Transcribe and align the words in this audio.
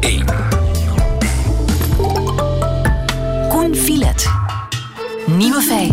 1. 0.00 0.24
Koen 3.48 3.76
Filet. 3.76 4.28
Nieuwe 5.26 5.62
feiten. 5.62 5.87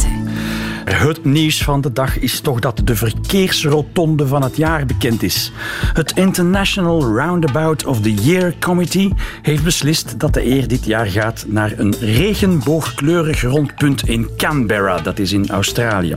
Het 1.05 1.25
nieuws 1.25 1.63
van 1.63 1.81
de 1.81 1.93
dag 1.93 2.19
is 2.19 2.39
toch 2.39 2.59
dat 2.59 2.81
de 2.83 2.95
verkeersrotonde 2.95 4.27
van 4.27 4.43
het 4.43 4.57
jaar 4.57 4.85
bekend 4.85 5.23
is. 5.23 5.51
Het 5.93 6.11
International 6.15 7.01
Roundabout 7.01 7.85
of 7.85 8.01
the 8.01 8.13
Year 8.13 8.53
Committee 8.59 9.13
heeft 9.41 9.63
beslist 9.63 10.19
dat 10.19 10.33
de 10.33 10.45
eer 10.45 10.67
dit 10.67 10.85
jaar 10.85 11.05
gaat 11.05 11.45
naar 11.47 11.73
een 11.77 11.95
regenboogkleurig 11.99 13.41
rondpunt 13.41 14.07
in 14.07 14.29
Canberra, 14.37 14.97
dat 14.97 15.19
is 15.19 15.31
in 15.31 15.49
Australië. 15.49 16.15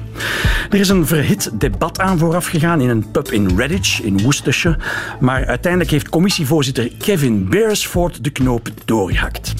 Er 0.70 0.78
is 0.78 0.88
een 0.88 1.06
verhit 1.06 1.50
debat 1.60 2.00
aan 2.00 2.18
vooraf 2.18 2.46
gegaan 2.46 2.80
in 2.80 2.88
een 2.88 3.10
pub 3.10 3.30
in 3.30 3.56
Redditch 3.56 4.02
in 4.02 4.22
Worcestershire, 4.22 4.78
maar 5.20 5.46
uiteindelijk 5.46 5.90
heeft 5.90 6.08
commissievoorzitter 6.08 6.90
Kevin 6.98 7.48
Beresford 7.48 8.24
de 8.24 8.30
knoop 8.30 8.68
doorgehakt. 8.84 9.54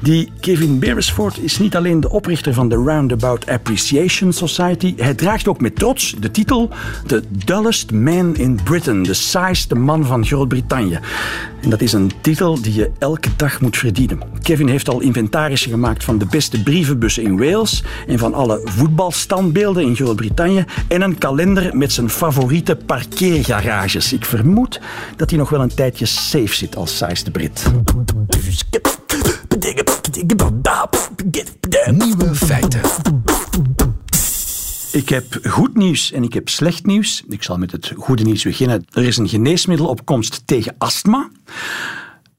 Die 0.00 0.32
Kevin 0.40 0.78
Beresford 0.78 1.38
is 1.38 1.58
niet 1.58 1.76
alleen 1.76 2.00
de 2.00 2.10
oprichter 2.10 2.54
van 2.54 2.68
de 2.68 2.74
Roundabout 2.74 3.48
Appreciation 3.48 4.32
Society, 4.32 4.62
hij 4.96 5.14
draagt 5.14 5.48
ook 5.48 5.60
met 5.60 5.76
trots 5.76 6.14
de 6.20 6.30
titel 6.30 6.70
The 7.06 7.22
Dullest 7.28 7.90
Man 7.92 8.36
in 8.36 8.60
Britain, 8.64 9.02
de 9.02 9.14
saaiste 9.14 9.74
man 9.74 10.04
van 10.04 10.26
Groot-Brittannië. 10.26 10.98
En 11.60 11.70
dat 11.70 11.80
is 11.80 11.92
een 11.92 12.10
titel 12.20 12.62
die 12.62 12.74
je 12.74 12.90
elke 12.98 13.28
dag 13.36 13.60
moet 13.60 13.76
verdienen. 13.76 14.18
Kevin 14.42 14.68
heeft 14.68 14.88
al 14.88 15.00
inventarissen 15.00 15.70
gemaakt 15.70 16.04
van 16.04 16.18
de 16.18 16.26
beste 16.26 16.62
brievenbussen 16.62 17.22
in 17.22 17.38
Wales 17.38 17.84
en 18.06 18.18
van 18.18 18.34
alle 18.34 18.60
voetbalstandbeelden 18.64 19.82
in 19.84 19.96
Groot-Brittannië 19.96 20.64
en 20.88 21.02
een 21.02 21.18
kalender 21.18 21.76
met 21.76 21.92
zijn 21.92 22.10
favoriete 22.10 22.76
parkeergarages. 22.76 24.12
Ik 24.12 24.24
vermoed 24.24 24.80
dat 25.16 25.30
hij 25.30 25.38
nog 25.38 25.50
wel 25.50 25.60
een 25.60 25.74
tijdje 25.74 26.06
safe 26.06 26.54
zit 26.54 26.76
als 26.76 26.96
saaiste 26.96 27.30
Brit. 27.30 27.64
Nieuwe 31.90 32.34
feiten. 32.34 32.80
Ik 34.94 35.08
heb 35.08 35.38
goed 35.42 35.76
nieuws 35.76 36.12
en 36.12 36.22
ik 36.22 36.32
heb 36.34 36.48
slecht 36.48 36.86
nieuws. 36.86 37.24
Ik 37.28 37.42
zal 37.42 37.58
met 37.58 37.72
het 37.72 37.92
goede 37.96 38.22
nieuws 38.22 38.42
beginnen. 38.42 38.86
Er 38.92 39.04
is 39.04 39.16
een 39.16 39.28
geneesmiddel 39.28 39.86
op 39.86 40.04
komst 40.04 40.46
tegen 40.46 40.74
astma. 40.78 41.30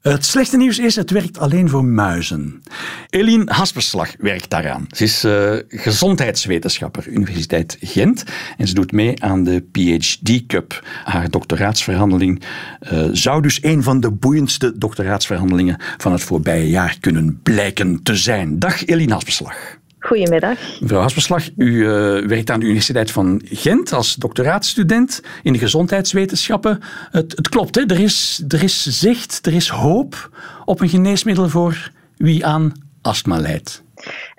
Het 0.01 0.25
slechte 0.25 0.57
nieuws 0.57 0.79
is, 0.79 0.95
het 0.95 1.11
werkt 1.11 1.37
alleen 1.37 1.69
voor 1.69 1.85
muizen. 1.85 2.63
Eline 3.09 3.51
Hasperslag 3.51 4.13
werkt 4.17 4.49
daaraan. 4.49 4.87
Ze 4.89 5.03
is 5.03 5.25
uh, 5.25 5.55
gezondheidswetenschapper, 5.67 7.07
Universiteit 7.07 7.77
Gent. 7.79 8.23
En 8.57 8.67
ze 8.67 8.73
doet 8.73 8.91
mee 8.91 9.23
aan 9.23 9.43
de 9.43 9.63
PhD 9.71 10.45
Cup. 10.45 10.83
Haar 11.03 11.29
doctoraatsverhandeling 11.29 12.41
uh, 12.93 13.05
zou 13.11 13.41
dus 13.41 13.63
een 13.63 13.83
van 13.83 13.99
de 13.99 14.11
boeiendste 14.11 14.77
doctoraatsverhandelingen 14.77 15.81
van 15.97 16.11
het 16.11 16.23
voorbije 16.23 16.69
jaar 16.69 16.97
kunnen 16.99 17.39
blijken 17.43 18.03
te 18.03 18.15
zijn. 18.15 18.59
Dag 18.59 18.85
Eline 18.85 19.13
Hasperslag. 19.13 19.83
Goedemiddag. 20.05 20.57
Mevrouw 20.79 21.01
Hasperslag, 21.01 21.49
u 21.57 21.65
uh, 21.65 21.87
werkt 22.27 22.49
aan 22.49 22.59
de 22.59 22.65
Universiteit 22.65 23.11
van 23.11 23.41
Gent 23.45 23.93
als 23.93 24.15
doctoraatstudent 24.15 25.21
in 25.43 25.53
de 25.53 25.59
gezondheidswetenschappen. 25.59 26.79
Het, 27.11 27.31
het 27.35 27.49
klopt, 27.49 27.75
hè? 27.75 27.81
Er, 27.81 27.99
is, 27.99 28.43
er 28.47 28.63
is 28.63 28.99
zicht, 28.99 29.45
er 29.45 29.53
is 29.53 29.69
hoop 29.69 30.29
op 30.65 30.81
een 30.81 30.89
geneesmiddel 30.89 31.49
voor 31.49 31.91
wie 32.17 32.45
aan 32.45 32.71
astma 33.01 33.39
lijdt. 33.39 33.83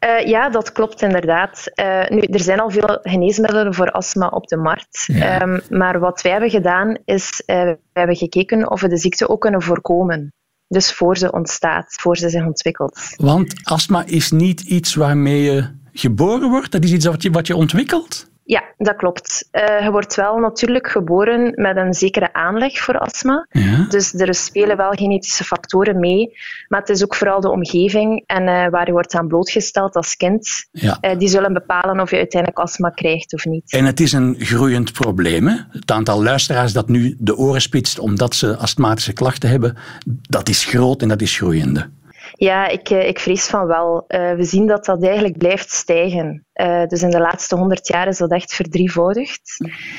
Uh, 0.05 0.27
ja, 0.27 0.51
dat 0.51 0.73
klopt 0.73 1.03
inderdaad. 1.03 1.71
Uh, 1.81 2.09
nu, 2.09 2.21
er 2.21 2.41
zijn 2.41 2.61
al 2.61 2.71
veel 2.71 2.99
geneesmiddelen 3.03 3.75
voor 3.75 3.91
astma 3.91 4.27
op 4.27 4.47
de 4.47 4.57
markt. 4.57 5.05
Ja. 5.07 5.43
Um, 5.43 5.61
maar 5.71 5.99
wat 5.99 6.23
wij 6.23 6.33
hebben 6.33 6.51
gedaan, 6.51 6.99
is 7.05 7.43
uh, 7.47 7.63
we 7.63 7.79
hebben 7.93 8.17
gekeken 8.17 8.71
of 8.71 8.81
we 8.81 8.89
de 8.89 8.99
ziekte 8.99 9.29
ook 9.29 9.41
kunnen 9.41 9.63
voorkomen. 9.63 10.33
Dus 10.69 10.93
voor 10.93 11.17
ze 11.17 11.33
ontstaat, 11.33 11.95
voor 12.01 12.17
ze 12.17 12.29
zich 12.29 12.45
ontwikkelt. 12.45 13.15
Want 13.17 13.55
astma 13.63 14.05
is 14.07 14.31
niet 14.31 14.61
iets 14.61 14.95
waarmee 14.95 15.43
je 15.43 15.71
geboren 15.93 16.49
wordt, 16.49 16.73
dat 16.73 16.85
is 16.85 16.93
iets 16.93 17.07
wat 17.07 17.23
je, 17.23 17.31
wat 17.31 17.47
je 17.47 17.57
ontwikkelt? 17.57 18.31
Ja, 18.49 18.63
dat 18.79 18.97
klopt. 18.97 19.49
Uh, 19.53 19.85
je 19.85 19.91
wordt 19.91 20.15
wel 20.15 20.39
natuurlijk 20.39 20.89
geboren 20.89 21.53
met 21.55 21.77
een 21.77 21.95
zekere 21.95 22.33
aanleg 22.33 22.79
voor 22.79 22.99
astma. 22.99 23.47
Ja. 23.51 23.87
Dus 23.89 24.15
er 24.15 24.35
spelen 24.35 24.77
wel 24.77 24.91
genetische 24.91 25.45
factoren 25.45 25.99
mee. 26.01 26.33
Maar 26.69 26.81
het 26.81 26.89
is 26.89 27.05
ook 27.05 27.15
vooral 27.15 27.41
de 27.41 27.51
omgeving 27.51 28.23
en 28.27 28.43
uh, 28.43 28.69
waar 28.69 28.87
je 28.87 28.93
wordt 28.93 29.15
aan 29.15 29.29
blootgesteld 29.29 29.97
als 29.97 30.17
kind. 30.17 30.67
Ja. 30.73 30.99
Uh, 31.01 31.19
die 31.19 31.29
zullen 31.29 31.53
bepalen 31.53 32.01
of 32.01 32.11
je 32.11 32.17
uiteindelijk 32.17 32.63
astma 32.63 32.91
krijgt 32.91 33.35
of 33.35 33.45
niet. 33.45 33.73
En 33.73 33.85
het 33.85 34.01
is 34.01 34.13
een 34.13 34.37
groeiend 34.39 34.93
probleem. 34.93 35.47
Hè? 35.47 35.57
Het 35.71 35.91
aantal 35.91 36.23
luisteraars 36.23 36.73
dat 36.73 36.89
nu 36.89 37.17
de 37.19 37.37
oren 37.37 37.63
spitst 37.63 37.99
omdat 37.99 38.35
ze 38.35 38.57
astmatische 38.57 39.13
klachten 39.13 39.49
hebben, 39.49 39.77
dat 40.07 40.49
is 40.49 40.65
groot 40.65 41.03
en 41.03 41.09
dat 41.09 41.23
is 41.23 41.37
groeiende. 41.37 41.89
Ja, 42.37 42.69
ik, 42.69 42.91
ik 42.91 43.19
vrees 43.19 43.47
van 43.47 43.67
wel. 43.67 44.05
Uh, 44.09 44.33
we 44.33 44.45
zien 44.45 44.67
dat 44.67 44.85
dat 44.85 45.05
eigenlijk 45.05 45.39
blijft 45.39 45.71
stijgen. 45.71 46.45
Uh, 46.55 46.87
dus 46.87 47.03
in 47.03 47.11
de 47.11 47.21
laatste 47.21 47.57
honderd 47.57 47.89
jaar 47.89 48.09
is 48.09 48.19
dat 48.19 48.31
echt 48.31 48.55
verdrievoudigd. 48.55 49.57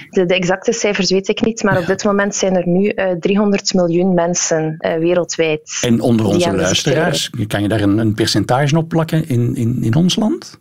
De, 0.09 0.25
de, 0.25 0.33
exacte 0.33 0.71
cijfers 0.71 1.11
weet 1.11 1.27
ik 1.27 1.41
niet, 1.41 1.63
maar 1.63 1.73
ja. 1.73 1.79
op 1.79 1.85
dit 1.85 2.03
moment 2.03 2.35
zijn 2.35 2.55
er 2.55 2.67
nu 2.67 2.91
uh, 2.95 3.11
300 3.19 3.73
miljoen 3.73 4.13
mensen 4.13 4.75
wereldwijd. 4.79 5.79
En 5.81 6.01
onder 6.01 6.25
onze 6.25 6.55
luisteraars, 6.55 7.29
kan 7.47 7.61
je 7.61 7.67
daar 7.67 7.81
een, 7.81 7.97
een, 7.97 8.13
percentage 8.13 8.77
op 8.77 8.89
plakken 8.89 9.27
in, 9.27 9.55
in, 9.55 9.77
in 9.81 9.95
ons 9.95 10.15
land? 10.15 10.59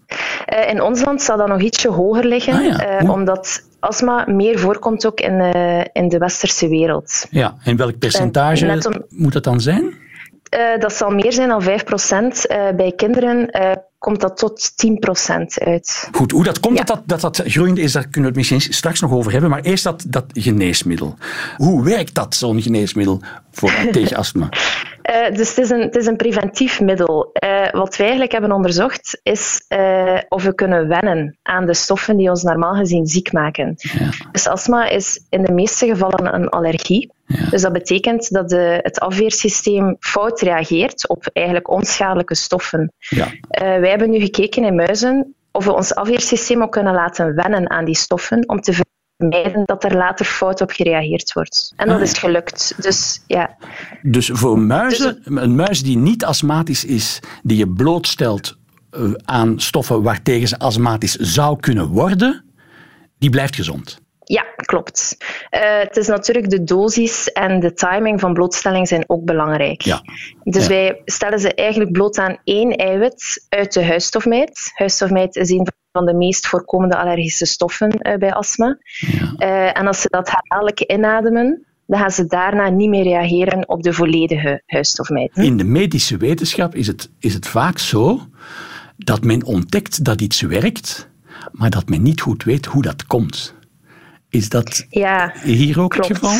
in 0.68 0.82
ons 0.82 1.04
land 1.04 1.22
zal 1.22 1.36
dat 1.36 1.48
nog 1.48 1.60
ietsje 1.60 1.88
hoger 1.88 2.24
liggen, 2.24 2.54
ah, 2.54 2.62
ja. 2.62 3.12
omdat 3.12 3.64
astma 3.80 4.24
meer 4.28 4.58
voorkomt 4.58 5.06
ook 5.06 5.20
in, 5.20 5.40
in 5.92 6.08
de 6.08 6.18
westerse 6.18 6.68
wereld. 6.68 7.26
Ja, 7.30 7.56
en 7.62 7.76
welk 7.76 7.98
percentage 7.98 8.86
om... 8.86 9.04
moet 9.08 9.32
dat 9.32 9.44
dan 9.44 9.60
zijn? 9.60 9.94
Uh, 10.54 10.80
dat 10.80 10.92
zal 10.92 11.10
meer 11.10 11.32
zijn 11.32 11.48
dan 11.48 11.62
5 11.62 11.84
procent. 11.84 12.50
Uh, 12.50 12.70
bij 12.76 12.92
kinderen 12.96 13.48
uh, 13.60 13.72
komt 13.98 14.20
dat 14.20 14.36
tot 14.36 14.76
10 14.76 14.98
procent 14.98 15.60
uit. 15.60 16.08
Goed, 16.12 16.30
hoe 16.30 16.44
dat 16.44 16.60
komt 16.60 16.78
ja. 16.78 16.84
dat, 16.84 17.02
dat 17.06 17.20
dat 17.20 17.42
groeiende 17.44 17.80
is, 17.80 17.92
daar 17.92 18.02
kunnen 18.02 18.20
we 18.20 18.26
het 18.26 18.36
misschien 18.36 18.74
straks 18.74 19.00
nog 19.00 19.12
over 19.12 19.32
hebben. 19.32 19.50
Maar 19.50 19.60
eerst 19.60 19.84
dat, 19.84 20.04
dat 20.08 20.24
geneesmiddel. 20.32 21.14
Hoe 21.56 21.84
werkt 21.84 22.14
dat, 22.14 22.34
zo'n 22.34 22.62
geneesmiddel 22.62 23.20
voor, 23.50 23.72
tegen 23.92 24.16
astma? 24.16 24.48
Dus 25.32 25.48
het 25.48 25.58
is, 25.58 25.70
een, 25.70 25.80
het 25.80 25.96
is 25.96 26.06
een 26.06 26.16
preventief 26.16 26.80
middel. 26.80 27.32
wat 27.72 27.96
wij 27.96 28.06
eigenlijk 28.06 28.32
hebben 28.32 28.52
onderzocht, 28.52 29.20
is 29.22 29.64
of 30.28 30.42
we 30.42 30.54
kunnen 30.54 30.88
wennen 30.88 31.38
aan 31.42 31.66
de 31.66 31.74
stoffen 31.74 32.16
die 32.16 32.30
ons 32.30 32.42
normaal 32.42 32.74
gezien 32.74 33.06
ziek 33.06 33.32
maken. 33.32 33.74
Ja. 33.76 34.10
Dus 34.32 34.46
astma 34.46 34.88
is 34.88 35.26
in 35.30 35.44
de 35.44 35.52
meeste 35.52 35.86
gevallen 35.86 36.34
een 36.34 36.48
allergie. 36.48 37.12
Ja. 37.26 37.50
Dus 37.50 37.62
dat 37.62 37.72
betekent 37.72 38.32
dat 38.32 38.48
de, 38.48 38.78
het 38.82 39.00
afweersysteem 39.00 39.96
fout 40.00 40.40
reageert 40.40 41.08
op 41.08 41.28
eigenlijk 41.32 41.70
onschadelijke 41.70 42.34
stoffen. 42.34 42.92
Ja. 42.98 43.28
Wij 43.48 43.88
hebben 43.88 44.10
nu 44.10 44.20
gekeken 44.20 44.64
in 44.64 44.74
muizen 44.74 45.34
of 45.56 45.64
we 45.64 45.74
ons 45.74 45.94
afweersysteem 45.94 46.62
ook 46.62 46.72
kunnen 46.72 46.94
laten 46.94 47.34
wennen 47.34 47.70
aan 47.70 47.84
die 47.84 47.96
stoffen 47.96 48.48
om 48.48 48.60
te 48.60 48.72
vermijden 49.16 49.64
dat 49.64 49.84
er 49.84 49.96
later 49.96 50.26
fout 50.26 50.60
op 50.60 50.70
gereageerd 50.70 51.32
wordt. 51.32 51.72
En 51.76 51.86
dat 51.86 51.96
ah, 51.96 52.02
is 52.02 52.18
gelukt. 52.18 52.74
Dus, 52.82 53.22
ja. 53.26 53.56
dus 54.02 54.30
voor 54.32 54.58
muizen, 54.58 55.22
dus, 55.24 55.42
een 55.42 55.54
muis 55.54 55.82
die 55.82 55.96
niet 55.96 56.24
astmatisch 56.24 56.84
is, 56.84 57.20
die 57.42 57.56
je 57.56 57.68
blootstelt 57.68 58.56
aan 59.24 59.60
stoffen 59.60 60.02
waartegen 60.02 60.48
ze 60.48 60.58
astmatisch 60.58 61.14
zou 61.14 61.60
kunnen 61.60 61.86
worden, 61.86 62.44
die 63.18 63.30
blijft 63.30 63.56
gezond. 63.56 64.04
Ja, 64.28 64.44
klopt. 64.56 65.16
Uh, 65.18 65.78
het 65.78 65.96
is 65.96 66.06
natuurlijk 66.06 66.50
de 66.50 66.64
dosis 66.64 67.32
en 67.32 67.60
de 67.60 67.72
timing 67.72 68.20
van 68.20 68.32
blootstelling 68.32 68.88
zijn 68.88 69.04
ook 69.06 69.24
belangrijk. 69.24 69.82
Ja. 69.82 70.02
Dus 70.42 70.62
ja. 70.62 70.68
wij 70.68 71.02
stellen 71.04 71.38
ze 71.38 71.54
eigenlijk 71.54 71.92
bloot 71.92 72.18
aan 72.18 72.38
één 72.44 72.70
eiwit 72.70 73.46
uit 73.48 73.72
de 73.72 73.84
huisstofmijt. 73.84 74.70
Huisstofmijt 74.74 75.36
is 75.36 75.50
een 75.50 75.68
van 75.92 76.06
de 76.06 76.14
meest 76.14 76.46
voorkomende 76.46 76.96
allergische 76.96 77.46
stoffen 77.46 77.98
uh, 78.00 78.16
bij 78.16 78.32
astma. 78.32 78.78
Ja. 78.98 79.32
Uh, 79.38 79.78
en 79.78 79.86
als 79.86 80.00
ze 80.00 80.08
dat 80.10 80.30
herhaaldelijk 80.30 80.80
inademen, 80.80 81.66
dan 81.86 82.00
gaan 82.00 82.10
ze 82.10 82.26
daarna 82.26 82.68
niet 82.68 82.88
meer 82.88 83.02
reageren 83.02 83.68
op 83.68 83.82
de 83.82 83.92
volledige 83.92 84.62
huisstofmijt. 84.66 85.36
In 85.36 85.56
de 85.56 85.64
medische 85.64 86.16
wetenschap 86.16 86.74
is 86.74 86.86
het, 86.86 87.10
is 87.18 87.34
het 87.34 87.48
vaak 87.48 87.78
zo 87.78 88.20
dat 88.96 89.24
men 89.24 89.44
ontdekt 89.44 90.04
dat 90.04 90.20
iets 90.20 90.40
werkt, 90.40 91.08
maar 91.52 91.70
dat 91.70 91.88
men 91.88 92.02
niet 92.02 92.20
goed 92.20 92.44
weet 92.44 92.66
hoe 92.66 92.82
dat 92.82 93.06
komt. 93.06 93.54
Is 94.36 94.48
dat 94.48 94.86
ja, 94.88 95.32
hier 95.42 95.80
ook 95.80 95.90
klopt. 95.90 96.08
het 96.08 96.18
geval? 96.18 96.36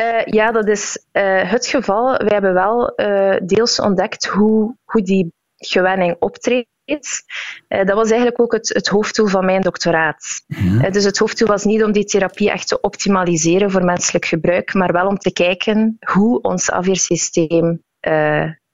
Uh, 0.00 0.24
ja, 0.24 0.52
dat 0.52 0.68
is 0.68 0.98
uh, 1.12 1.50
het 1.50 1.66
geval. 1.66 2.16
We 2.16 2.32
hebben 2.32 2.54
wel 2.54 2.92
uh, 2.96 3.36
deels 3.42 3.80
ontdekt 3.80 4.26
hoe, 4.26 4.76
hoe 4.84 5.02
die 5.02 5.32
gewenning 5.56 6.16
optreedt. 6.18 7.24
dat 7.68 7.92
was 7.92 8.08
eigenlijk 8.08 8.40
ook 8.40 8.52
het, 8.52 8.68
het, 8.68 8.88
hoofddoel 8.88 9.26
van 9.26 9.44
mijn 9.44 9.60
doctoraat. 9.60 10.44
Ja. 10.46 10.90
dus 10.90 11.04
het 11.04 11.18
hoofddoel 11.18 11.48
was 11.48 11.64
niet 11.64 11.84
om 11.84 11.92
die 11.92 12.04
therapie 12.04 12.50
echt 12.50 12.68
te 12.68 12.80
optimaliseren 12.80 13.70
voor 13.70 13.84
menselijk 13.84 14.24
gebruik, 14.24 14.74
maar 14.74 14.92
wel 14.92 15.06
om 15.06 15.18
te 15.18 15.32
kijken 15.32 15.98
hoe 16.12 16.40
ons 16.40 16.70
afweersysteem 16.70 17.82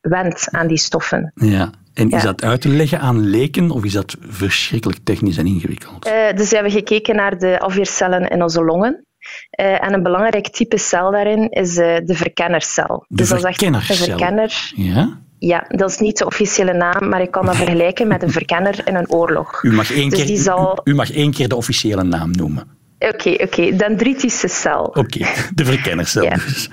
wendt 0.08 0.48
aan 0.50 0.66
die 0.66 0.78
stoffen. 0.78 1.32
Ja. 1.34 1.70
En 1.94 2.10
is 2.10 2.22
ja. 2.22 2.26
dat 2.32 2.42
uit 2.42 2.60
te 2.60 2.68
leggen 2.68 3.00
aan 3.00 3.20
leken 3.20 3.70
of 3.70 3.84
is 3.84 3.92
dat 3.92 4.16
verschrikkelijk 4.20 4.98
technisch 5.04 5.36
en 5.36 5.46
ingewikkeld? 5.46 6.06
Uh, 6.06 6.12
dus 6.36 6.48
we 6.48 6.54
hebben 6.54 6.72
gekeken 6.72 7.16
naar 7.16 7.38
de 7.38 7.60
afweercellen 7.60 8.28
in 8.28 8.42
onze 8.42 8.64
longen. 8.64 9.04
en 9.50 9.92
een 9.92 10.02
belangrijk 10.02 10.48
type 10.48 10.78
cel 10.78 11.10
daarin 11.10 11.50
is 11.50 11.74
de 11.74 12.14
verkennercel. 12.14 13.04
De 13.08 13.16
dus 13.16 13.28
dat 13.28 13.38
is 13.38 13.44
echt 13.44 13.62
een 13.62 13.82
verkenner. 13.82 14.72
Ja? 14.74 15.18
Ja, 15.38 15.64
dat 15.68 15.90
is 15.90 15.98
niet 15.98 16.18
de 16.18 16.26
officiële 16.26 16.72
naam, 16.72 17.08
maar 17.08 17.20
ik 17.20 17.30
kan 17.30 17.46
dat 17.46 17.56
vergelijken 17.56 18.08
met 18.08 18.22
een 18.22 18.30
verkenner 18.30 18.80
in 18.84 18.94
een 18.94 19.10
oorlog. 19.10 19.62
U 19.62 19.72
mag 19.72 19.92
één, 19.92 20.10
dus 20.10 20.24
keer, 20.24 20.36
zal... 20.36 20.80
u 20.84 20.94
mag 20.94 21.12
één 21.12 21.32
keer 21.32 21.48
de 21.48 21.56
officiële 21.56 22.02
naam 22.02 22.30
noemen. 22.30 22.68
Oké, 22.98 23.30
oké. 23.30 23.76
Dendritische 23.76 24.48
cel. 24.48 24.84
Oké, 24.84 25.26
de 25.54 25.64
verkennercel 25.64 26.22
ja. 26.22 26.34
dus. 26.34 26.70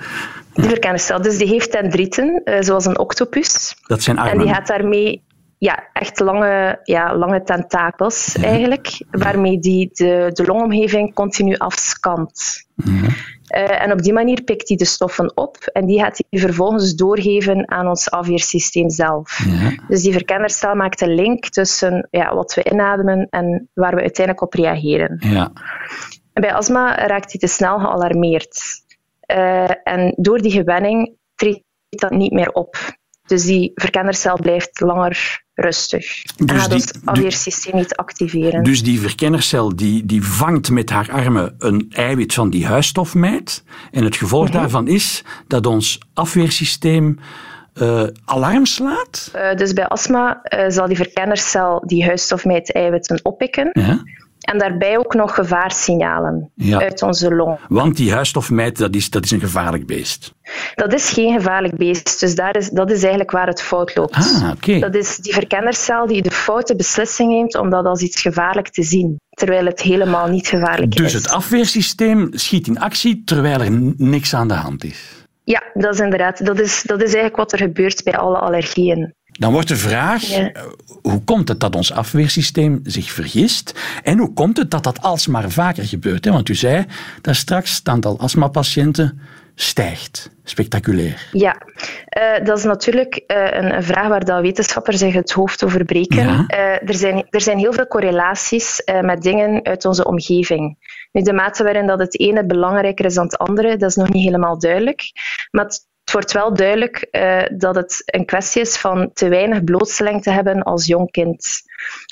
De 0.54 0.68
verkennercel. 0.68 1.22
Dus 1.22 1.38
die 1.38 1.48
heeft 1.48 1.72
dendrieten, 1.72 2.42
uh, 2.44 2.56
zoals 2.60 2.84
een 2.84 2.98
octopus. 2.98 3.76
Dat 3.86 4.02
zijn 4.02 4.18
armen. 4.18 4.32
En 4.32 4.38
die 4.38 4.54
gaat 4.54 4.66
daarmee 4.66 5.22
ja, 5.58 5.88
echt 5.92 6.20
lange, 6.20 6.80
ja, 6.82 7.16
lange 7.16 7.42
tentakels 7.42 8.36
eigenlijk, 8.40 9.04
waarmee 9.10 9.58
die 9.58 9.90
de, 9.92 10.30
de 10.32 10.44
longomgeving 10.46 11.14
continu 11.14 11.56
afscant. 11.56 12.66
Mhm. 12.74 13.04
Uh, 13.04 13.82
en 13.82 13.92
op 13.92 14.02
die 14.02 14.12
manier 14.12 14.42
pikt 14.42 14.68
hij 14.68 14.76
de 14.76 14.84
stoffen 14.84 15.36
op 15.36 15.56
en 15.56 15.86
die 15.86 15.98
gaat 15.98 16.20
hij 16.28 16.40
vervolgens 16.40 16.94
doorgeven 16.94 17.70
aan 17.70 17.88
ons 17.88 18.10
afweersysteem 18.10 18.90
zelf. 18.90 19.46
Dus 19.88 20.02
die 20.02 20.12
verkennercel 20.12 20.74
maakt 20.74 21.00
een 21.00 21.14
link 21.14 21.48
tussen 21.48 22.08
ja, 22.10 22.34
wat 22.34 22.54
we 22.54 22.70
inademen 22.70 23.26
en 23.30 23.68
waar 23.74 23.94
we 23.94 24.00
uiteindelijk 24.00 24.46
op 24.46 24.54
reageren. 24.54 25.16
Ja. 25.20 25.52
En 26.32 26.42
bij 26.42 26.54
astma 26.54 27.06
raakt 27.06 27.30
hij 27.30 27.40
te 27.40 27.46
snel 27.46 27.78
gealarmeerd. 27.78 28.82
Uh, 29.26 29.70
en 29.84 30.14
door 30.16 30.38
die 30.38 30.50
gewenning 30.50 31.16
treedt 31.34 31.62
dat 31.88 32.10
niet 32.10 32.32
meer 32.32 32.50
op. 32.50 32.76
Dus 33.26 33.44
die 33.44 33.72
verkennercel 33.74 34.36
blijft 34.36 34.80
langer 34.80 35.42
rustig. 35.54 36.22
Dus 36.22 36.46
en 36.46 36.58
gaat 36.58 36.72
ons 36.72 36.92
afweersysteem 37.04 37.76
niet 37.76 37.96
activeren. 37.96 38.62
Dus 38.62 38.82
die 38.82 39.00
verkennercel 39.00 39.76
die, 39.76 40.06
die 40.06 40.24
vangt 40.24 40.70
met 40.70 40.90
haar 40.90 41.10
armen 41.12 41.54
een 41.58 41.86
eiwit 41.90 42.34
van 42.34 42.50
die 42.50 42.66
huisstofmijt. 42.66 43.64
En 43.90 44.04
het 44.04 44.16
gevolg 44.16 44.48
mhm. 44.48 44.56
daarvan 44.56 44.88
is 44.88 45.24
dat 45.46 45.66
ons 45.66 46.00
afweersysteem 46.14 47.18
uh, 47.74 48.04
alarm 48.24 48.66
slaat? 48.66 49.30
Uh, 49.36 49.54
dus 49.54 49.72
bij 49.72 49.86
astma 49.86 50.40
uh, 50.42 50.64
zal 50.68 50.86
die 50.86 50.96
verkennercel 50.96 51.82
die 51.86 52.04
huisstofmijt-eiwitten 52.04 53.20
oppikken. 53.22 53.70
Ja. 53.72 54.02
En 54.44 54.58
daarbij 54.58 54.98
ook 54.98 55.14
nog 55.14 55.34
gevaarssignalen 55.34 56.52
uit 56.70 57.02
onze 57.02 57.34
long. 57.34 57.58
Want 57.68 57.96
die 57.96 58.12
huisstofmijt, 58.12 58.78
dat 58.78 58.94
is, 58.94 59.10
dat 59.10 59.24
is 59.24 59.30
een 59.30 59.40
gevaarlijk 59.40 59.86
beest. 59.86 60.34
Dat 60.74 60.92
is 60.92 61.10
geen 61.10 61.32
gevaarlijk 61.32 61.76
beest. 61.76 62.20
Dus 62.20 62.34
daar 62.34 62.56
is, 62.56 62.70
dat 62.70 62.90
is 62.90 63.00
eigenlijk 63.00 63.30
waar 63.30 63.46
het 63.46 63.62
fout 63.62 63.96
loopt. 63.96 64.14
Ah, 64.14 64.50
okay. 64.56 64.80
Dat 64.80 64.94
is 64.94 65.16
die 65.16 65.32
verkennercel 65.32 66.06
die 66.06 66.22
de 66.22 66.30
foute 66.30 66.76
beslissing 66.76 67.30
neemt 67.30 67.54
om 67.54 67.70
dat 67.70 67.86
als 67.86 68.00
iets 68.00 68.20
gevaarlijk 68.20 68.68
te 68.68 68.82
zien. 68.82 69.20
Terwijl 69.30 69.66
het 69.66 69.80
helemaal 69.80 70.28
niet 70.28 70.46
gevaarlijk 70.46 70.96
dus 70.96 71.06
is. 71.06 71.12
Dus 71.12 71.22
het 71.22 71.32
afweersysteem 71.32 72.28
schiet 72.30 72.66
in 72.66 72.80
actie 72.80 73.22
terwijl 73.24 73.60
er 73.60 73.70
niks 73.96 74.34
aan 74.34 74.48
de 74.48 74.54
hand 74.54 74.84
is. 74.84 75.26
Ja, 75.44 75.62
dat 75.74 75.94
is 75.94 76.00
inderdaad. 76.00 76.44
Dat 76.46 76.60
is, 76.60 76.82
dat 76.82 76.98
is 76.98 77.04
eigenlijk 77.04 77.36
wat 77.36 77.52
er 77.52 77.58
gebeurt 77.58 78.04
bij 78.04 78.16
alle 78.16 78.38
allergieën. 78.38 79.14
Dan 79.38 79.52
wordt 79.52 79.68
de 79.68 79.76
vraag, 79.76 80.30
eh, 80.30 80.62
hoe 81.02 81.24
komt 81.24 81.48
het 81.48 81.60
dat 81.60 81.76
ons 81.76 81.92
afweersysteem 81.92 82.80
zich 82.82 83.10
vergist? 83.10 83.80
En 84.02 84.18
hoe 84.18 84.32
komt 84.32 84.56
het 84.56 84.70
dat 84.70 84.84
dat 84.84 85.02
alsmaar 85.02 85.50
vaker 85.50 85.84
gebeurt? 85.84 86.28
Want 86.28 86.48
u 86.48 86.54
zei 86.54 86.84
dat 87.20 87.36
straks 87.36 87.76
het 87.76 87.88
aantal 87.88 88.18
astmapatiënten 88.18 89.20
stijgt. 89.54 90.30
Spectaculair. 90.44 91.28
Ja, 91.32 91.56
uh, 92.18 92.44
dat 92.44 92.58
is 92.58 92.64
natuurlijk 92.64 93.14
uh, 93.14 93.50
een, 93.50 93.74
een, 93.74 93.82
vraag 93.82 94.08
waar 94.08 94.24
de 94.24 94.40
wetenschappers 94.40 94.98
zich 94.98 95.14
het 95.14 95.32
hoofd 95.32 95.64
over 95.64 95.84
breken. 95.84 96.26
Uh, 96.26 96.88
er, 96.88 96.94
zijn, 96.94 97.26
er 97.30 97.40
zijn 97.40 97.58
heel 97.58 97.72
veel 97.72 97.86
correlaties 97.86 98.82
met 99.00 99.22
dingen 99.22 99.64
uit 99.64 99.84
onze 99.84 100.04
omgeving. 100.04 100.76
Nu, 101.12 101.22
de 101.22 101.32
mate 101.32 101.62
waarin 101.62 101.86
dat 101.86 101.98
het 101.98 102.20
ene 102.20 102.46
belangrijker 102.46 103.04
is 103.04 103.14
dan 103.14 103.24
het 103.24 103.38
andere, 103.38 103.76
dat 103.76 103.90
is 103.90 103.96
nog 103.96 104.12
niet 104.12 104.24
helemaal 104.24 104.58
duidelijk. 104.58 105.02
Maar 105.50 105.64
het 105.64 105.86
het 106.04 106.12
wordt 106.12 106.32
wel 106.32 106.54
duidelijk 106.54 107.08
uh, 107.10 107.42
dat 107.56 107.74
het 107.74 108.02
een 108.06 108.24
kwestie 108.24 108.62
is 108.62 108.76
van 108.76 109.10
te 109.12 109.28
weinig 109.28 109.64
blootstelling 109.64 110.22
te 110.22 110.30
hebben 110.30 110.62
als 110.62 110.86
jong 110.86 111.10
kind. 111.10 111.62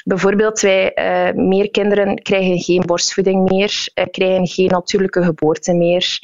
Bijvoorbeeld, 0.04 0.60
wij, 0.60 0.92
uh, 0.94 1.34
meer 1.34 1.70
kinderen 1.70 2.22
krijgen 2.22 2.58
geen 2.58 2.82
borstvoeding 2.86 3.50
meer, 3.50 3.90
uh, 3.94 4.04
krijgen 4.10 4.46
geen 4.46 4.68
natuurlijke 4.68 5.22
geboorte 5.22 5.74
meer. 5.74 6.18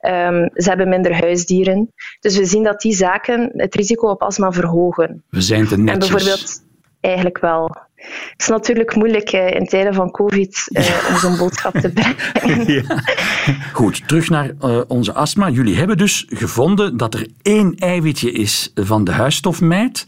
Um, 0.00 0.50
ze 0.54 0.68
hebben 0.68 0.88
minder 0.88 1.20
huisdieren. 1.20 1.92
Dus 2.20 2.38
we 2.38 2.44
zien 2.44 2.62
dat 2.62 2.80
die 2.80 2.94
zaken 2.94 3.50
het 3.52 3.74
risico 3.74 4.08
op 4.08 4.22
astma 4.22 4.52
verhogen. 4.52 5.24
We 5.30 5.40
zijn 5.40 5.66
te 5.66 5.78
netjes. 5.78 5.92
En 5.92 5.98
bijvoorbeeld, 5.98 6.64
eigenlijk 7.00 7.38
wel. 7.38 7.76
Het 8.30 8.40
is 8.40 8.48
natuurlijk 8.48 8.94
moeilijk 8.94 9.32
uh, 9.32 9.50
in 9.50 9.66
tijden 9.66 9.94
van 9.94 10.10
COVID 10.10 10.66
uh, 10.68 10.84
om 11.10 11.16
zo'n 11.16 11.36
boodschap 11.36 11.74
te 11.74 11.92
brengen. 12.42 12.72
Ja. 12.72 13.02
Goed, 13.72 14.08
terug 14.08 14.28
naar 14.28 14.50
uh, 14.60 14.80
onze 14.88 15.12
astma. 15.12 15.48
Jullie 15.48 15.76
hebben 15.76 15.96
dus 15.96 16.26
gevonden 16.28 16.96
dat 16.96 17.14
er 17.14 17.26
één 17.42 17.74
eiwitje 17.74 18.32
is 18.32 18.72
van 18.74 19.04
de 19.04 19.12
huisstofmijt. 19.12 20.04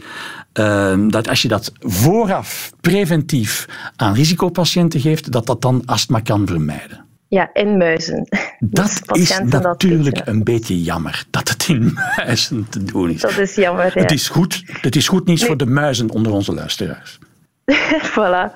Ehm, 0.52 1.08
dat 1.08 1.28
als 1.28 1.42
je 1.42 1.48
dat 1.48 1.72
vooraf 1.80 2.72
preventief 2.80 3.66
aan 3.96 4.14
risicopatiënten 4.14 5.00
geeft, 5.00 5.32
dat 5.32 5.46
dat 5.46 5.62
dan 5.62 5.82
astma 5.84 6.20
kan 6.20 6.46
vermijden. 6.46 7.04
Ja, 7.28 7.50
in 7.52 7.76
muizen. 7.76 8.28
Dat 8.58 9.02
dus 9.06 9.20
is 9.20 9.38
natuurlijk 9.38 10.20
een 10.24 10.44
beetje 10.44 10.82
jammer 10.82 11.24
dat 11.30 11.48
het 11.48 11.68
in 11.68 11.98
muizen 12.16 12.66
te 12.68 12.84
doen 12.84 13.10
is. 13.10 13.20
Dat 13.20 13.38
is 13.38 13.54
jammer. 13.54 13.92
Ja. 13.94 14.00
Het, 14.00 14.12
is 14.12 14.28
goed, 14.28 14.62
het 14.66 14.96
is 14.96 15.08
goed 15.08 15.26
nieuws 15.26 15.44
voor 15.44 15.56
de 15.56 15.66
muizen 15.66 16.10
onder 16.10 16.32
onze 16.32 16.54
luisteraars. 16.54 17.18
voilà. 18.14 18.52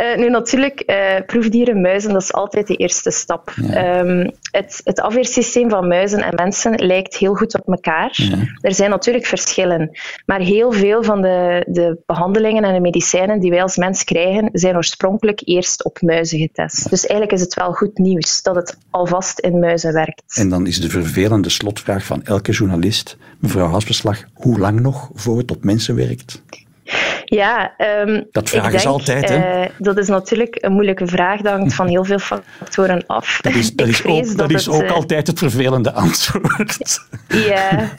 Uh, 0.00 0.16
nu 0.16 0.30
natuurlijk, 0.30 0.82
uh, 0.86 1.26
proefdieren, 1.26 1.80
muizen, 1.80 2.12
dat 2.12 2.22
is 2.22 2.32
altijd 2.32 2.66
de 2.66 2.76
eerste 2.76 3.10
stap. 3.10 3.54
Ehm, 3.70 4.30
het, 4.50 4.80
het, 4.84 5.00
afweersysteem 5.00 5.70
van 5.70 5.88
muizen 5.88 6.20
en 6.20 6.34
mensen 6.34 6.74
lijkt 6.86 7.16
heel 7.16 7.34
goed 7.34 7.54
op 7.54 7.68
elkaar. 7.68 8.18
Er 8.60 8.74
zijn 8.74 8.90
natuurlijk 8.90 9.26
verschillen, 9.26 9.98
maar 10.26 10.40
heel 10.40 10.72
veel 10.72 11.02
van 11.02 11.20
de, 11.20 11.66
de, 11.68 12.02
behandelingen 12.06 12.64
en 12.64 12.74
de 12.74 12.80
medicijnen 12.80 13.40
die 13.40 13.50
wij 13.50 13.62
als 13.62 13.76
mens 13.76 14.04
krijgen, 14.04 14.48
zijn 14.52 14.76
oorspronkelijk 14.76 15.40
eerst 15.44 15.84
op 15.84 16.00
muizen 16.00 16.38
getest. 16.38 16.90
Dus 16.90 17.06
eigenlijk 17.06 17.32
is 17.32 17.40
het 17.40 17.54
wel 17.54 17.72
goed 17.72 17.98
nieuws 17.98 18.42
dat 18.42 18.54
het 18.54 18.78
alvast 18.90 19.38
in 19.38 19.58
muizen 19.58 19.92
werkt. 19.92 20.36
En 20.36 20.48
dan 20.48 20.66
is 20.66 20.80
de 20.80 20.90
vervelende 20.90 21.48
slotvraag 21.48 22.04
van 22.04 22.24
elke 22.24 22.52
journalist, 22.52 23.16
mevrouw 23.38 23.66
Hasbeslag, 23.66 24.24
hoe 24.32 24.58
lang 24.58 24.80
nog 24.80 25.10
voor 25.14 25.38
het 25.38 25.50
op 25.50 25.64
mensen 25.64 25.94
werkt? 25.94 26.42
Ja, 27.24 27.74
um, 27.78 28.26
dat 28.30 28.48
vragen 28.48 28.80
ze 28.80 28.88
altijd. 28.88 29.28
Hè? 29.28 29.62
Uh, 29.62 29.68
dat 29.78 29.98
is 29.98 30.08
natuurlijk 30.08 30.58
een 30.60 30.72
moeilijke 30.72 31.06
vraag. 31.06 31.40
Dat 31.40 31.52
hangt 31.52 31.74
van 31.74 31.86
heel 31.86 32.04
veel 32.04 32.18
factoren 32.18 33.04
af. 33.06 33.38
Dat 33.40 33.54
is, 33.54 33.74
dat 33.74 33.88
is 33.88 34.04
ook, 34.04 34.36
dat 34.36 34.50
is 34.50 34.68
ook 34.68 34.82
uh, 34.82 34.92
altijd 34.92 35.26
het 35.26 35.38
vervelende 35.38 35.92
antwoord. 35.92 36.78
Ja, 37.28 37.90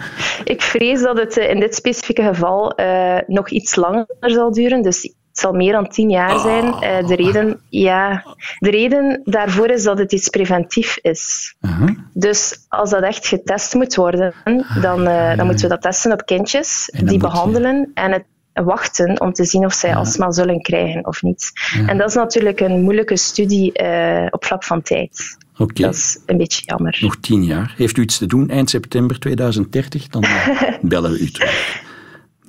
ik 0.44 0.62
vrees 0.62 1.02
dat 1.02 1.18
het 1.18 1.38
uh, 1.38 1.50
in 1.50 1.60
dit 1.60 1.76
specifieke 1.76 2.24
geval 2.24 2.80
nog 3.28 3.50
iets 3.50 3.76
langer 3.76 4.06
zal 4.20 4.52
duren. 4.52 4.82
Dus 4.82 5.14
het 5.34 5.42
zal 5.42 5.54
meer 5.54 5.72
dan 5.72 5.88
tien 5.88 6.10
jaar 6.10 6.40
zijn. 6.40 6.66
Uh, 6.66 7.08
de, 7.08 7.16
reden, 7.16 7.60
ja, 7.70 8.24
de 8.60 8.70
reden 8.70 9.22
daarvoor 9.24 9.70
is 9.70 9.84
dat 9.84 9.98
het 9.98 10.12
iets 10.12 10.30
preventief 10.30 10.98
is. 11.02 11.56
-huh. 11.60 11.90
Dus 12.14 12.66
als 12.70 12.90
dat 12.90 13.04
echt 13.04 13.28
getest 13.28 13.74
moet 13.74 13.96
worden, 13.96 14.34
dan, 14.82 15.08
uh, 15.08 15.38
dan 15.38 15.46
moeten 15.46 15.64
we 15.64 15.74
dat 15.74 15.82
testen 15.82 16.12
op 16.12 16.26
kindjes, 16.26 16.94
die 17.04 17.18
behandelen 17.18 17.92
en 17.94 18.12
het 18.12 18.26
wachten 18.54 19.22
om 19.22 19.34
te 19.34 19.46
zien 19.46 19.66
of 19.66 19.74
zij 19.74 19.96
astma 19.96 20.32
zullen 20.32 20.62
krijgen 20.62 21.06
of 21.06 21.22
niet. 21.22 21.52
En 21.88 21.98
dat 21.98 22.10
is 22.10 22.16
natuurlijk 22.16 22.60
een 22.60 22.82
moeilijke 22.82 23.18
studie 23.18 23.84
uh, 23.84 24.26
op 24.30 24.46
vlak 24.46 24.64
van 24.64 24.82
tijd. 24.82 25.38
Okay. 25.58 25.86
Dat 25.86 25.96
is 25.96 26.20
een 26.26 26.38
beetje 26.38 26.62
jammer. 26.66 26.98
Nog 27.02 27.18
tien 27.22 27.44
jaar. 27.44 27.74
Heeft 27.78 27.98
u 27.98 28.02
iets 28.02 28.18
te 28.18 28.26
doen 28.26 28.50
eind 28.50 28.70
september 28.70 29.20
2030? 29.20 30.08
Dan 30.08 30.26
bellen 30.82 31.12
we 31.12 31.20
u 31.20 31.32
terug. 31.32 31.82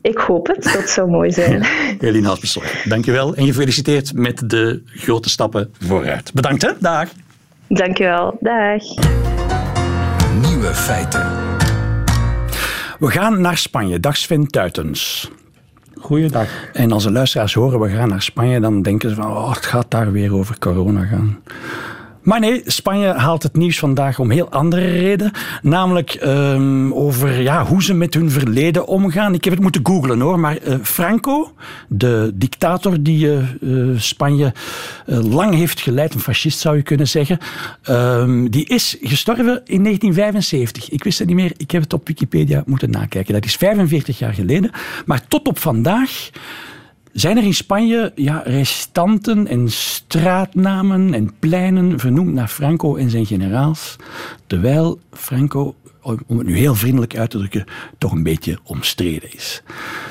Ik 0.00 0.18
hoop 0.18 0.46
het, 0.46 0.62
dat 0.62 0.88
zou 0.88 1.10
mooi 1.10 1.30
zijn. 1.30 1.66
Eline 2.00 2.26
Haspersel, 2.26 2.62
dankjewel 2.84 3.34
en 3.34 3.46
gefeliciteerd 3.46 4.12
met 4.14 4.50
de 4.50 4.82
grote 4.86 5.28
stappen 5.28 5.74
vooruit. 5.78 6.32
Bedankt 6.34 6.62
hè, 6.62 6.70
dag. 6.80 7.08
Dankjewel, 7.68 8.36
dag. 8.40 8.82
Nieuwe 10.42 10.74
feiten. 10.74 11.26
We 12.98 13.10
gaan 13.10 13.40
naar 13.40 13.58
Spanje. 13.58 14.00
Dag 14.00 14.16
Sven 14.16 14.46
Tuitens. 14.46 15.30
Goeiedag. 16.04 16.48
En 16.72 16.92
als 16.92 17.02
de 17.04 17.10
luisteraars 17.10 17.54
horen 17.54 17.80
we 17.80 17.88
gaan 17.88 18.08
naar 18.08 18.22
Spanje, 18.22 18.60
dan 18.60 18.82
denken 18.82 19.08
ze 19.08 19.14
van 19.14 19.26
oh, 19.26 19.54
het 19.54 19.66
gaat 19.66 19.90
daar 19.90 20.12
weer 20.12 20.34
over 20.34 20.58
corona 20.58 21.04
gaan. 21.04 21.38
Maar 22.24 22.40
nee, 22.40 22.62
Spanje 22.66 23.06
haalt 23.06 23.42
het 23.42 23.56
nieuws 23.56 23.78
vandaag 23.78 24.18
om 24.18 24.30
heel 24.30 24.50
andere 24.50 24.86
reden. 24.86 25.30
Namelijk 25.62 26.18
um, 26.22 26.94
over 26.94 27.40
ja, 27.40 27.66
hoe 27.66 27.82
ze 27.82 27.94
met 27.94 28.14
hun 28.14 28.30
verleden 28.30 28.86
omgaan. 28.86 29.34
Ik 29.34 29.44
heb 29.44 29.52
het 29.52 29.62
moeten 29.62 29.86
googlen 29.86 30.20
hoor, 30.20 30.40
maar 30.40 30.58
uh, 30.62 30.74
Franco, 30.82 31.52
de 31.88 32.30
dictator 32.34 33.02
die 33.02 33.28
uh, 33.60 33.98
Spanje 33.98 34.52
lang 35.06 35.54
heeft 35.54 35.80
geleid, 35.80 36.14
een 36.14 36.20
fascist 36.20 36.58
zou 36.58 36.76
je 36.76 36.82
kunnen 36.82 37.08
zeggen, 37.08 37.38
um, 37.88 38.50
die 38.50 38.66
is 38.66 38.96
gestorven 39.00 39.60
in 39.64 39.82
1975. 39.82 40.90
Ik 40.90 41.04
wist 41.04 41.18
het 41.18 41.28
niet 41.28 41.36
meer, 41.36 41.52
ik 41.56 41.70
heb 41.70 41.82
het 41.82 41.92
op 41.92 42.06
Wikipedia 42.06 42.62
moeten 42.66 42.90
nakijken. 42.90 43.34
Dat 43.34 43.44
is 43.44 43.56
45 43.56 44.18
jaar 44.18 44.34
geleden. 44.34 44.70
Maar 45.06 45.26
tot 45.28 45.48
op 45.48 45.58
vandaag 45.58 46.30
Zijn 47.14 47.36
er 47.36 47.44
in 47.44 47.54
Spanje 47.54 48.12
ja, 48.14 48.42
restanten 48.44 49.46
en 49.46 49.70
straatnamen 49.70 51.14
en 51.14 51.38
pleinen 51.38 51.98
vernoemd 51.98 52.32
naar 52.34 52.48
Franco 52.48 52.96
en 52.96 53.10
zijn 53.10 53.26
generaals, 53.26 53.96
terwijl 54.46 54.98
Franco 55.12 55.74
om 56.02 56.38
het 56.38 56.46
nu 56.46 56.56
heel 56.56 56.74
vriendelijk 56.74 57.16
uit 57.16 57.30
te 57.30 57.38
drukken, 57.38 57.64
toch 57.98 58.12
een 58.12 58.22
beetje 58.22 58.58
omstreden 58.62 59.32
is. 59.32 59.62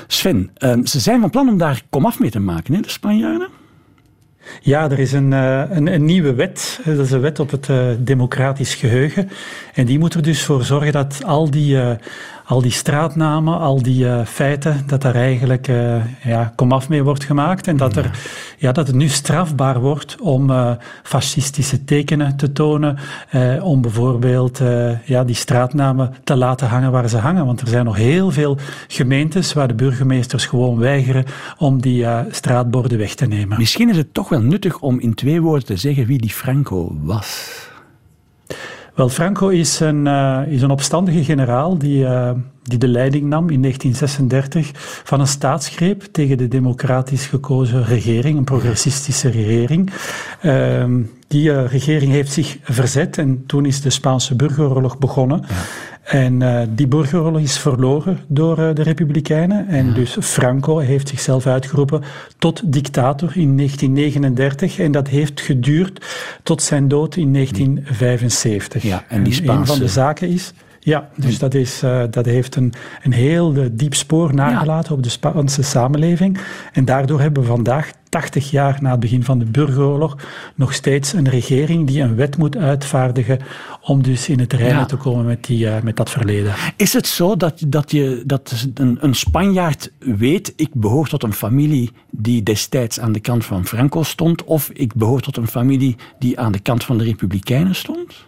Sven, 0.07 0.50
ehm, 0.53 0.86
ze 0.86 1.00
zijn 1.00 1.19
van 1.19 1.29
plan 1.29 1.50
om 1.50 1.57
daar 1.57 1.81
komaf 1.89 2.19
mee 2.19 2.29
te 2.29 2.39
maken, 2.39 2.74
hè, 2.74 2.81
de 2.81 2.89
Spanjaarden? 2.89 3.50
Ja, 4.62 4.91
er 4.91 5.00
is 5.00 5.12
een, 5.12 5.33
eh, 5.33 5.63
een, 5.69 5.93
een, 5.93 6.05
nieuwe 6.05 6.33
wet. 6.33 6.79
Dat 6.86 7.05
is 7.05 7.12
een 7.12 7.22
wet 7.22 7.39
op 7.39 7.51
het 7.51 7.67
uh, 7.67 7.88
democratisch 8.00 8.75
geheugen. 8.75 9.29
En 9.74 9.86
die 9.86 10.00
moet 10.00 10.13
er 10.13 10.22
dus 10.22 10.43
voor 10.43 10.63
zorgen 10.63 10.91
dat 10.91 11.24
al 11.25 11.51
die, 11.51 11.77
al 12.45 12.62
die 12.62 12.71
straatnamen, 12.71 13.59
al 13.59 13.81
die 13.81 14.05
uh, 14.05 14.25
feiten, 14.25 14.83
dat 14.88 15.01
daar 15.01 15.15
eigenlijk 15.15 15.67
uh, 15.67 15.95
ja, 16.23 16.53
komaf 16.55 16.89
mee 16.89 17.03
wordt 17.03 17.23
gemaakt. 17.23 17.67
En 17.67 17.77
dat, 17.77 17.95
er, 17.95 18.19
ja, 18.57 18.71
dat 18.71 18.88
het 18.88 18.95
nu 18.95 19.07
strafbaar 19.07 19.79
wordt 19.79 20.17
om 20.21 20.50
uh, 20.50 20.71
fascistische 21.03 21.83
tekenen 21.83 22.38
te 22.38 22.51
tonen. 22.51 22.97
om 23.62 23.81
bijvoorbeeld 23.81 24.62
ja, 25.05 25.23
die 25.23 25.35
straatnamen 25.35 26.13
te 26.23 26.35
laten 26.35 26.67
hangen 26.67 26.91
waar 26.91 27.09
ze 27.09 27.17
hangen. 27.17 27.45
Want 27.45 27.62
er 27.62 27.67
zijn 27.67 27.85
nog 27.85 27.95
heel 27.95 28.31
veel 28.31 28.57
gemeentes 28.88 29.53
waar 29.53 29.67
de 29.67 29.73
burgemeesters 29.73 30.45
gewoon 30.45 30.77
weigeren 30.77 31.25
om 31.57 31.81
die 31.81 32.05
straatborden 32.29 32.97
weg 32.97 33.15
te 33.15 33.25
nemen. 33.25 33.57
Misschien 33.57 33.89
is 33.89 33.97
het 33.97 34.13
toch 34.13 34.29
wel 34.29 34.41
nuttig 34.41 34.79
om 34.79 35.00
in 35.00 35.13
twee 35.13 35.41
woorden 35.41 35.65
te 35.65 35.77
zeggen 35.77 36.05
wie 36.05 36.19
die 36.19 36.29
Franco 36.29 36.97
was. 37.01 37.62
Wel, 38.93 39.09
Franco 39.09 39.47
is 39.47 39.79
een, 39.79 40.05
uh, 40.05 40.41
is 40.47 40.62
een 40.62 40.71
opstandige 40.71 41.23
generaal 41.23 41.77
die, 41.77 42.03
uh, 42.03 42.31
die 42.63 42.77
de 42.77 42.88
leiding 42.88 43.23
nam 43.23 43.50
in 43.50 43.62
1936 43.62 44.71
van 45.03 45.19
een 45.19 45.27
staatsgreep 45.27 46.03
tegen 46.12 46.38
de 46.38 46.47
democratisch 46.47 47.25
gekozen 47.25 47.85
regering, 47.85 48.38
een 48.38 48.43
progressistische 48.43 49.29
regering. 49.29 49.91
Uh, 50.41 50.85
die 51.27 51.50
uh, 51.50 51.65
regering 51.65 52.12
heeft 52.12 52.31
zich 52.31 52.57
verzet 52.63 53.17
en 53.17 53.43
toen 53.45 53.65
is 53.65 53.81
de 53.81 53.89
Spaanse 53.89 54.35
burgeroorlog 54.35 54.97
begonnen. 54.97 55.45
En 56.03 56.41
uh, 56.41 56.62
die 56.69 56.88
burgeroorlog 56.88 57.41
is 57.41 57.57
verloren 57.57 58.19
door 58.27 58.60
uh, 58.60 58.69
de 58.74 58.83
Republikeinen. 58.83 59.67
En 59.67 59.88
ja. 59.88 59.93
dus 59.93 60.17
Franco 60.19 60.77
heeft 60.77 61.07
zichzelf 61.07 61.48
uitgeroepen 61.48 62.01
tot 62.38 62.74
dictator 62.74 63.31
in 63.38 63.57
1939. 63.57 64.79
En 64.79 64.91
dat 64.91 65.07
heeft 65.07 65.41
geduurd 65.41 66.05
tot 66.43 66.62
zijn 66.62 66.88
dood 66.88 67.15
in 67.15 67.33
1975. 67.33 68.83
Ja, 68.83 69.03
en 69.07 69.24
die 69.24 69.33
Spaanse... 69.33 69.60
een 69.60 69.67
van 69.67 69.79
de 69.79 69.88
zaken 69.88 70.27
is. 70.27 70.53
Ja, 70.79 71.10
dus 71.15 71.39
dat, 71.39 71.53
is, 71.53 71.83
uh, 71.83 72.03
dat 72.10 72.25
heeft 72.25 72.55
een, 72.55 72.74
een 73.03 73.13
heel 73.13 73.69
diep 73.72 73.93
spoor 73.93 74.33
nagelaten 74.33 74.89
ja. 74.89 74.95
op 74.95 75.03
de 75.03 75.10
Spaanse 75.10 75.63
samenleving. 75.63 76.38
En 76.74 76.86
daardoor 76.86 77.22
hebben 77.22 77.41
we 77.41 77.48
vandaag 77.48 77.91
80 78.13 78.51
jaar 78.51 78.77
na 78.82 78.91
het 78.91 79.00
begin 79.00 79.24
van 79.24 79.39
de 79.39 79.46
burgeroorlog 79.46 80.17
nog 80.55 80.74
steeds 80.74 81.13
een 81.13 81.29
regering 81.29 81.88
die 81.88 82.01
een 82.01 82.15
wet 82.15 82.38
moet 82.38 82.58
uitvaardigen 82.58 83.39
om 83.82 84.03
dus 84.03 84.29
in 84.29 84.39
het 84.39 84.53
reinen 84.53 84.77
ja. 84.77 84.86
te 84.86 84.96
komen 84.96 85.25
met, 85.25 85.46
die, 85.46 85.65
uh, 85.65 85.82
met 85.82 85.96
dat 85.96 86.10
verleden. 86.10 86.53
Is 86.75 86.93
het 86.93 87.08
zo 87.08 87.36
dat, 87.36 87.63
dat, 87.67 87.91
je, 87.91 88.24
dat 88.25 88.67
een, 88.74 88.98
een 89.01 89.13
Spanjaard 89.13 89.91
weet, 90.00 90.53
ik 90.55 90.70
behoor 90.74 91.08
tot 91.08 91.24
een 91.24 91.34
familie 91.34 91.91
die 92.12 92.43
destijds 92.43 93.00
aan 93.00 93.12
de 93.12 93.20
kant 93.20 93.46
van 93.46 93.65
Franco 93.65 94.03
stond, 94.03 94.43
of 94.43 94.70
ik 94.74 94.93
behoor 94.93 95.22
tot 95.22 95.38
een 95.38 95.48
familie 95.48 95.96
die 96.20 96.39
aan 96.39 96.51
de 96.51 96.60
kant 96.60 96.84
van 96.84 96.98
de 96.98 97.03
Republikeinen 97.03 97.75
stond? 97.75 98.25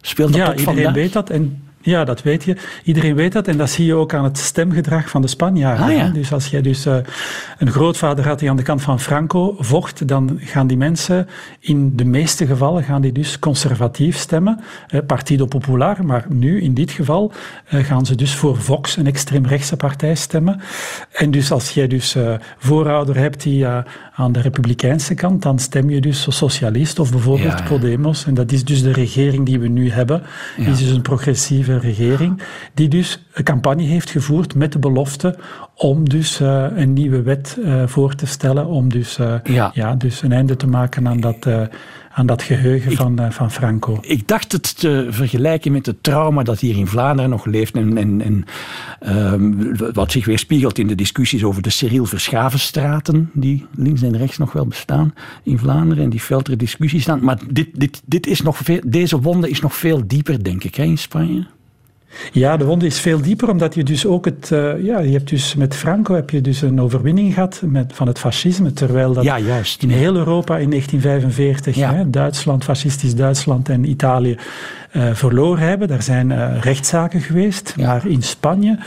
Speelt 0.00 0.32
dat 0.32 0.40
ja, 0.40 0.50
iedereen 0.50 0.74
vandaag? 0.74 0.94
weet 0.94 1.12
dat. 1.12 1.30
En 1.30 1.62
ja, 1.88 2.04
dat 2.04 2.22
weet 2.22 2.44
je. 2.44 2.56
Iedereen 2.84 3.14
weet 3.14 3.32
dat 3.32 3.48
en 3.48 3.56
dat 3.56 3.70
zie 3.70 3.86
je 3.86 3.94
ook 3.94 4.14
aan 4.14 4.24
het 4.24 4.38
stemgedrag 4.38 5.10
van 5.10 5.22
de 5.22 5.28
Spanjaarden. 5.28 5.86
Ah, 5.86 5.92
ja. 5.92 6.08
Dus 6.08 6.32
als 6.32 6.46
jij 6.46 6.62
dus 6.62 6.86
uh, 6.86 6.96
een 7.58 7.70
grootvader 7.70 8.26
had 8.26 8.38
die 8.38 8.50
aan 8.50 8.56
de 8.56 8.62
kant 8.62 8.82
van 8.82 9.00
Franco 9.00 9.56
vocht, 9.58 10.08
dan 10.08 10.38
gaan 10.40 10.66
die 10.66 10.76
mensen 10.76 11.28
in 11.60 11.96
de 11.96 12.04
meeste 12.04 12.46
gevallen 12.46 12.82
gaan 12.82 13.00
die 13.00 13.12
dus 13.12 13.38
conservatief 13.38 14.16
stemmen. 14.16 14.60
Uh, 14.90 15.00
Partido 15.06 15.46
Popular, 15.46 16.04
maar 16.04 16.24
nu 16.28 16.60
in 16.60 16.74
dit 16.74 16.90
geval 16.90 17.32
uh, 17.70 17.84
gaan 17.84 18.06
ze 18.06 18.14
dus 18.14 18.34
voor 18.34 18.56
Vox, 18.56 18.96
een 18.96 19.06
extreemrechtse 19.06 19.76
partij, 19.76 20.14
stemmen. 20.14 20.60
En 21.12 21.30
dus 21.30 21.52
als 21.52 21.70
jij 21.70 21.86
dus 21.86 22.16
voorouder 22.58 23.16
hebt 23.16 23.42
die 23.42 23.66
aan 24.14 24.32
de 24.32 24.40
republikeinse 24.40 25.14
kant, 25.14 25.42
dan 25.42 25.58
stem 25.58 25.90
je 25.90 26.00
dus 26.00 26.26
socialist 26.28 26.98
of 26.98 27.10
bijvoorbeeld 27.10 27.52
ja, 27.52 27.58
ja. 27.58 27.68
Podemos. 27.68 28.26
En 28.26 28.34
dat 28.34 28.52
is 28.52 28.64
dus 28.64 28.82
de 28.82 28.92
regering 28.92 29.46
die 29.46 29.60
we 29.60 29.68
nu 29.68 29.90
hebben. 29.90 30.22
Is 30.56 30.78
dus 30.78 30.90
een 30.90 31.02
progressieve 31.02 31.77
regering, 31.78 32.42
die 32.74 32.88
dus 32.88 33.24
een 33.32 33.44
campagne 33.44 33.82
heeft 33.82 34.10
gevoerd 34.10 34.54
met 34.54 34.72
de 34.72 34.78
belofte 34.78 35.38
om 35.74 36.08
dus 36.08 36.40
uh, 36.40 36.66
een 36.74 36.92
nieuwe 36.92 37.22
wet 37.22 37.56
uh, 37.58 37.86
voor 37.86 38.14
te 38.14 38.26
stellen, 38.26 38.66
om 38.66 38.88
dus, 38.88 39.18
uh, 39.18 39.34
ja. 39.44 39.70
ja. 39.74 39.94
dus 39.94 40.22
een 40.22 40.32
einde 40.32 40.56
te 40.56 40.66
maken 40.66 41.08
aan 41.08 41.20
dat, 41.20 41.46
aan 42.12 42.26
dat 42.26 42.42
geheugen 42.42 42.90
ik, 42.90 42.96
van, 42.96 43.32
van 43.32 43.50
Franco. 43.50 43.98
Ik 44.00 44.28
dacht 44.28 44.52
het 44.52 44.78
te 44.78 45.06
vergelijken 45.10 45.72
met 45.72 45.86
het 45.86 46.02
trauma 46.02 46.42
dat 46.42 46.60
hier 46.60 46.76
in 46.76 46.86
Vlaanderen 46.86 47.30
nog 47.30 47.44
leeft 47.44 47.74
en, 47.74 47.96
en, 47.96 48.22
en 48.22 48.44
um, 49.32 49.76
wat 49.92 50.12
zich 50.12 50.24
weerspiegelt 50.24 50.78
in 50.78 50.86
de 50.86 50.94
discussies 50.94 51.44
over 51.44 51.62
de 51.62 51.70
Cyril 51.70 52.04
Verschavenstraten, 52.04 53.30
die 53.34 53.66
links 53.74 54.02
en 54.02 54.16
rechts 54.16 54.38
nog 54.38 54.52
wel 54.52 54.66
bestaan 54.66 55.14
in 55.42 55.58
Vlaanderen 55.58 56.04
en 56.04 56.10
die 56.10 56.20
feltere 56.20 56.56
discussies 56.56 57.02
staan. 57.02 57.24
Maar 57.24 57.38
dit, 57.50 57.68
dit, 57.72 58.02
dit 58.04 58.26
is 58.26 58.42
nog 58.42 58.56
veel, 58.56 58.80
deze 58.86 59.20
wonde 59.20 59.50
is 59.50 59.60
nog 59.60 59.74
veel 59.74 60.06
dieper, 60.06 60.44
denk 60.44 60.64
ik, 60.64 60.74
hè, 60.74 60.82
in 60.82 60.98
Spanje. 60.98 61.46
Ja, 62.32 62.56
de 62.56 62.64
wonde 62.64 62.86
is 62.86 63.00
veel 63.00 63.20
dieper, 63.20 63.50
omdat 63.50 63.74
je 63.74 63.84
dus 63.84 64.06
ook 64.06 64.24
het... 64.24 64.50
Uh, 64.52 64.84
ja, 64.84 65.00
je 65.00 65.12
hebt 65.12 65.28
dus 65.28 65.54
met 65.54 65.74
Franco 65.74 66.14
heb 66.14 66.30
je 66.30 66.40
dus 66.40 66.62
een 66.62 66.80
overwinning 66.80 67.34
gehad 67.34 67.62
met, 67.64 67.92
van 67.94 68.06
het 68.06 68.18
fascisme, 68.18 68.72
terwijl 68.72 69.12
dat 69.12 69.24
ja, 69.24 69.38
juist. 69.38 69.82
in 69.82 69.90
heel 69.90 70.16
Europa 70.16 70.58
in 70.58 70.70
1945, 70.70 71.76
ja. 71.76 71.94
hè, 71.94 72.10
Duitsland, 72.10 72.64
fascistisch 72.64 73.14
Duitsland 73.14 73.68
en 73.68 73.90
Italië 73.90 74.36
verloren 75.12 75.68
hebben. 75.68 75.88
Daar 75.88 76.02
zijn 76.02 76.30
uh, 76.30 76.60
rechtszaken 76.60 77.20
geweest, 77.20 77.74
ja. 77.76 77.86
maar 77.86 78.06
in 78.06 78.22
Spanje 78.22 78.78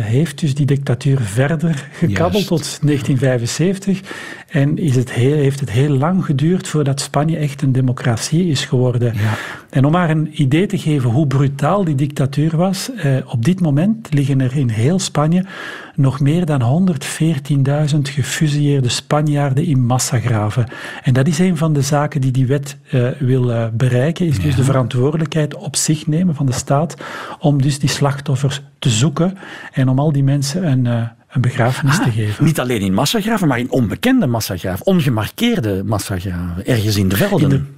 heeft 0.00 0.40
dus 0.40 0.54
die 0.54 0.66
dictatuur 0.66 1.20
verder 1.20 1.88
gekabbeld 1.92 2.48
juist. 2.48 2.48
tot 2.48 2.78
1975 2.82 4.00
en 4.48 4.78
is 4.78 4.96
het 4.96 5.12
heel, 5.12 5.36
heeft 5.36 5.60
het 5.60 5.70
heel 5.70 5.96
lang 5.96 6.24
geduurd 6.24 6.68
voordat 6.68 7.00
Spanje 7.00 7.36
echt 7.36 7.62
een 7.62 7.72
democratie 7.72 8.46
is 8.46 8.64
geworden. 8.64 9.14
Ja. 9.14 9.34
En 9.70 9.84
om 9.84 9.92
maar 9.92 10.10
een 10.10 10.42
idee 10.42 10.66
te 10.66 10.78
geven 10.78 11.10
hoe 11.10 11.26
brutaal 11.26 11.84
die 11.84 11.94
dictatuur 11.94 12.56
was, 12.56 12.90
eh, 12.96 13.16
op 13.26 13.44
dit 13.44 13.60
moment 13.60 14.12
liggen 14.12 14.40
er 14.40 14.56
in 14.56 14.68
heel 14.68 14.98
Spanje 14.98 15.44
nog 15.98 16.20
meer 16.20 16.46
dan 16.46 16.88
114.000 17.92 17.98
gefusilleerde 18.02 18.88
Spanjaarden 18.88 19.64
in 19.64 19.86
massagraven. 19.86 20.66
En 21.02 21.12
dat 21.12 21.26
is 21.26 21.38
een 21.38 21.56
van 21.56 21.72
de 21.72 21.82
zaken 21.82 22.20
die 22.20 22.30
die 22.30 22.46
wet 22.46 22.76
uh, 22.92 23.08
wil 23.18 23.50
uh, 23.50 23.66
bereiken, 23.72 24.26
is 24.26 24.36
ja. 24.36 24.42
dus 24.42 24.54
de 24.54 24.64
verantwoordelijkheid 24.64 25.54
op 25.54 25.76
zich 25.76 26.06
nemen 26.06 26.34
van 26.34 26.46
de 26.46 26.52
staat 26.52 26.94
om 27.38 27.62
dus 27.62 27.78
die 27.78 27.88
slachtoffers 27.88 28.62
te 28.78 28.88
zoeken 28.88 29.38
en 29.72 29.88
om 29.88 29.98
al 29.98 30.12
die 30.12 30.24
mensen 30.24 30.66
een 30.66 30.84
uh, 30.84 31.02
een 31.28 31.40
begrafenis 31.40 31.98
ah, 31.98 32.04
te 32.04 32.10
geven. 32.10 32.44
Niet 32.44 32.60
alleen 32.60 32.80
in 32.80 32.94
massagraven, 32.94 33.48
maar 33.48 33.58
in 33.58 33.70
onbekende 33.70 34.26
massagraven, 34.26 34.86
ongemarkeerde 34.86 35.82
massagraven, 35.84 36.66
ergens 36.66 36.96
in 36.96 37.08
de 37.08 37.16
velden. 37.16 37.40
In 37.40 37.48
de, 37.48 37.77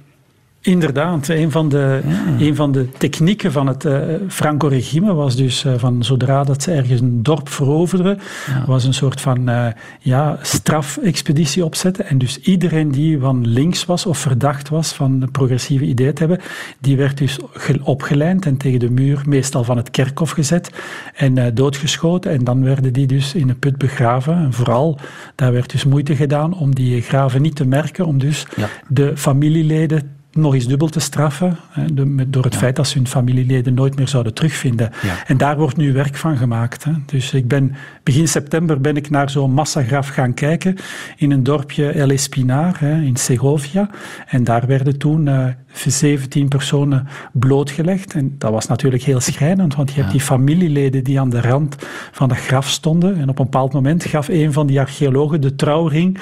Inderdaad, 0.63 1.27
een 1.27 1.51
van 1.51 1.69
de, 1.69 2.01
ja. 2.07 2.45
een 2.45 2.55
van 2.55 2.71
de 2.71 2.91
technieken 2.91 3.51
van 3.51 3.67
het 3.67 3.85
uh, 3.85 3.99
Franco-regime 4.27 5.13
was 5.13 5.35
dus 5.35 5.63
uh, 5.63 5.73
van 5.77 6.03
zodra 6.03 6.43
dat 6.43 6.63
ze 6.63 6.71
ergens 6.71 7.01
een 7.01 7.23
dorp 7.23 7.49
veroverden, 7.49 8.19
ja. 8.47 8.63
was 8.65 8.83
een 8.83 8.93
soort 8.93 9.21
van 9.21 9.49
uh, 9.49 9.67
ja, 9.99 10.37
strafexpeditie 10.41 11.65
opzetten. 11.65 12.05
En 12.05 12.17
dus 12.17 12.39
iedereen 12.39 12.91
die 12.91 13.19
van 13.19 13.47
links 13.47 13.85
was 13.85 14.05
of 14.05 14.17
verdacht 14.17 14.69
was 14.69 14.93
van 14.93 15.29
progressieve 15.31 15.85
ideeën 15.85 16.13
te 16.13 16.19
hebben, 16.19 16.45
die 16.79 16.97
werd 16.97 17.17
dus 17.17 17.39
opgelijnd 17.83 18.45
en 18.45 18.57
tegen 18.57 18.79
de 18.79 18.89
muur, 18.89 19.21
meestal 19.25 19.63
van 19.63 19.77
het 19.77 19.91
kerkhof 19.91 20.31
gezet 20.31 20.69
en 21.15 21.53
doodgeschoten. 21.53 22.31
En 22.31 22.43
dan 22.43 22.63
werden 22.63 22.93
die 22.93 23.07
dus 23.07 23.35
in 23.35 23.49
een 23.49 23.59
put 23.59 23.77
begraven. 23.77 24.35
En 24.35 24.53
vooral, 24.53 24.99
daar 25.35 25.51
werd 25.51 25.71
dus 25.71 25.85
moeite 25.85 26.15
gedaan 26.15 26.53
om 26.53 26.75
die 26.75 27.01
graven 27.01 27.41
niet 27.41 27.55
te 27.55 27.65
merken, 27.65 28.05
om 28.05 28.17
dus 28.17 28.45
ja. 28.55 28.69
de 28.87 29.17
familieleden 29.17 30.19
nog 30.31 30.53
eens 30.53 30.67
dubbel 30.67 30.87
te 30.87 30.99
straffen, 30.99 31.57
hè, 31.69 31.93
de, 31.93 32.29
door 32.29 32.43
het 32.43 32.53
ja. 32.53 32.59
feit 32.59 32.75
dat 32.75 32.87
ze 32.87 32.97
hun 32.97 33.07
familieleden 33.07 33.73
nooit 33.73 33.95
meer 33.95 34.07
zouden 34.07 34.33
terugvinden. 34.33 34.91
Ja. 35.01 35.27
En 35.27 35.37
daar 35.37 35.57
wordt 35.57 35.77
nu 35.77 35.93
werk 35.93 36.15
van 36.15 36.37
gemaakt. 36.37 36.83
Hè. 36.83 36.91
Dus 37.05 37.33
ik 37.33 37.47
ben, 37.47 37.75
begin 38.03 38.27
september 38.27 38.81
ben 38.81 38.95
ik 38.95 39.09
naar 39.09 39.29
zo'n 39.29 39.53
massagraf 39.53 40.07
gaan 40.07 40.33
kijken 40.33 40.75
in 41.17 41.31
een 41.31 41.43
dorpje 41.43 41.89
El 41.89 42.09
Espinar 42.09 42.79
hè, 42.79 43.01
in 43.01 43.15
Segovia. 43.15 43.89
En 44.27 44.43
daar 44.43 44.67
werden 44.67 44.97
toen 44.97 45.27
uh, 45.27 45.45
17 45.73 46.47
personen 46.47 47.07
blootgelegd. 47.33 48.13
En 48.13 48.35
dat 48.37 48.51
was 48.51 48.67
natuurlijk 48.67 49.03
heel 49.03 49.19
schrijnend, 49.19 49.75
want 49.75 49.89
je 49.89 49.95
ja. 49.95 50.01
hebt 50.01 50.11
die 50.11 50.21
familieleden 50.21 51.03
die 51.03 51.19
aan 51.19 51.29
de 51.29 51.41
rand 51.41 51.75
van 52.11 52.29
dat 52.29 52.37
graf 52.37 52.69
stonden. 52.69 53.15
En 53.15 53.29
op 53.29 53.39
een 53.39 53.45
bepaald 53.45 53.73
moment 53.73 54.05
gaf 54.05 54.27
een 54.27 54.53
van 54.53 54.67
die 54.67 54.79
archeologen 54.79 55.41
de 55.41 55.55
trouwring 55.55 56.19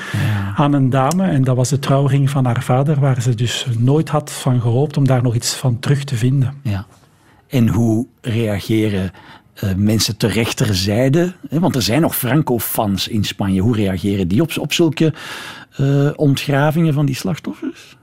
aan 0.56 0.74
een 0.74 0.90
dame. 0.90 1.24
En 1.24 1.44
dat 1.44 1.56
was 1.56 1.70
de 1.70 1.80
trouwring 1.80 2.30
van 2.30 2.46
haar 2.46 2.64
vader, 2.64 3.00
waar 3.00 3.22
ze 3.22 3.36
dus 3.36 3.68
nooit 3.78 3.99
had 4.08 4.32
van 4.32 4.62
gehoopt 4.62 4.98
om 4.98 5.08
daar 5.08 5.24
nog 5.24 5.36
iets 5.36 5.54
van 5.54 5.80
terug 5.80 6.04
te 6.04 6.16
vinden. 6.16 6.54
Ja. 6.64 6.86
En 7.48 7.68
hoe 7.68 8.08
reageren 8.22 9.12
uh, 9.64 9.74
mensen 9.76 10.18
ter 10.18 10.30
rechterzijde? 10.30 11.34
Want 11.50 11.76
er 11.76 11.82
zijn 11.82 12.02
nog 12.02 12.16
Franco-fans 12.16 13.08
in 13.08 13.24
Spanje. 13.24 13.62
Hoe 13.62 13.76
reageren 13.76 14.28
die 14.28 14.42
op, 14.42 14.58
op 14.58 14.74
zulke 14.74 15.14
uh, 15.80 16.10
ontgravingen 16.16 16.94
van 16.94 17.06
die 17.06 17.16
slachtoffers? 17.16 17.98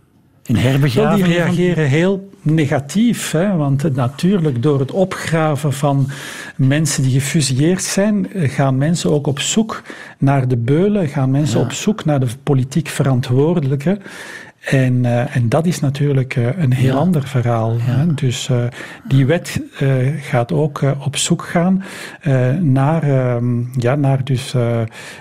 In 0.47 0.57
herbegravingen? 0.57 1.29
die 1.29 1.37
reageren 1.37 1.89
heel 1.89 2.31
negatief. 2.43 3.31
Hè? 3.31 3.57
Want 3.57 3.95
natuurlijk, 3.95 4.63
door 4.63 4.81
het 4.81 4.91
opgraven 4.91 5.73
van 5.73 6.09
mensen 6.57 7.03
die 7.03 7.13
gefusilleerd 7.13 7.83
zijn, 7.83 8.27
gaan 8.33 8.79
mensen 8.79 9.11
ook 9.11 9.27
op 9.27 9.41
zoek 9.41 9.83
naar 10.19 10.49
de 10.49 10.57
beulen, 10.57 11.09
gaan 11.09 11.31
mensen 11.31 11.61
op 11.61 11.73
zoek 11.73 12.05
naar 12.05 12.21
de 12.21 12.27
politiek 12.43 12.89
verantwoordelijke. 12.89 13.99
En, 14.67 15.05
uh, 15.05 15.37
en 15.37 15.49
dat 15.49 15.67
is 15.67 15.81
natuurlijk 15.81 16.37
uh, 16.37 16.59
een 16.59 16.73
heel 16.73 16.93
ja. 16.93 16.99
ander 16.99 17.23
verhaal. 17.23 17.73
Ja. 17.73 17.83
Hè? 17.83 18.15
Dus 18.15 18.49
uh, 18.49 18.65
die 19.09 19.27
wet 19.27 19.61
gaat 20.21 20.53
ook 20.53 20.83
op 21.05 21.17
zoek 21.17 21.43
gaan 21.43 21.83
naar, 22.61 23.03
ehm, 23.03 23.81
ja, 23.81 23.95
naar 23.95 24.25
dus, 24.25 24.55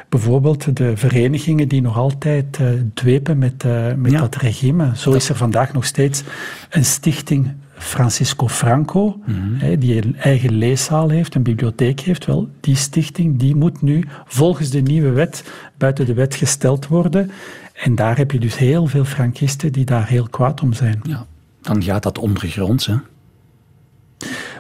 bijvoorbeeld 0.10 0.78
de 0.78 0.98
verenigingen 0.98 1.68
die 1.68 1.82
nog 1.82 1.98
altijd 1.98 2.60
dwepen 2.94 3.38
met, 3.38 3.64
met 3.98 4.12
ja. 4.12 4.20
dat 4.20 4.36
regime. 4.36 4.92
Zo 4.96 5.12
is 5.12 5.30
er 5.30 5.36
vandaag 5.36 5.74
nog 5.74 5.86
steeds 5.86 6.24
een 6.70 6.86
stichting 6.86 7.52
Francisco 7.78 8.48
Franco, 8.48 9.20
mm 9.26 9.58
-hmm. 9.60 9.80
die 9.80 10.06
een 10.06 10.16
eigen 10.18 10.52
leeszaal 10.54 11.10
heeft, 11.10 11.36
een 11.36 11.44
bibliotheek 11.44 12.00
heeft, 12.00 12.26
wel, 12.26 12.50
die 12.60 12.76
stichting 12.76 13.40
die 13.40 13.56
moet 13.56 13.82
nu 13.82 14.04
volgens 14.26 14.70
de 14.70 14.82
nieuwe 14.82 15.10
wet 15.10 15.44
buiten 15.78 16.06
de 16.06 16.14
wet 16.14 16.36
gesteld 16.36 16.88
worden. 16.88 17.32
En 17.76 17.96
daar 17.96 18.18
heb 18.18 18.32
je 18.32 18.40
dus 18.40 18.58
heel 18.58 18.88
veel 18.88 19.06
Frankisten 19.06 19.72
die 19.72 19.86
daar 19.86 20.08
heel 20.08 20.30
kwaad 20.30 20.62
om 20.62 20.74
zijn. 20.74 21.00
Ja, 21.04 21.26
dan 21.62 21.84
gaat 21.84 22.04
dat 22.04 22.18
ondergronds, 22.18 22.86
hè? 22.86 22.96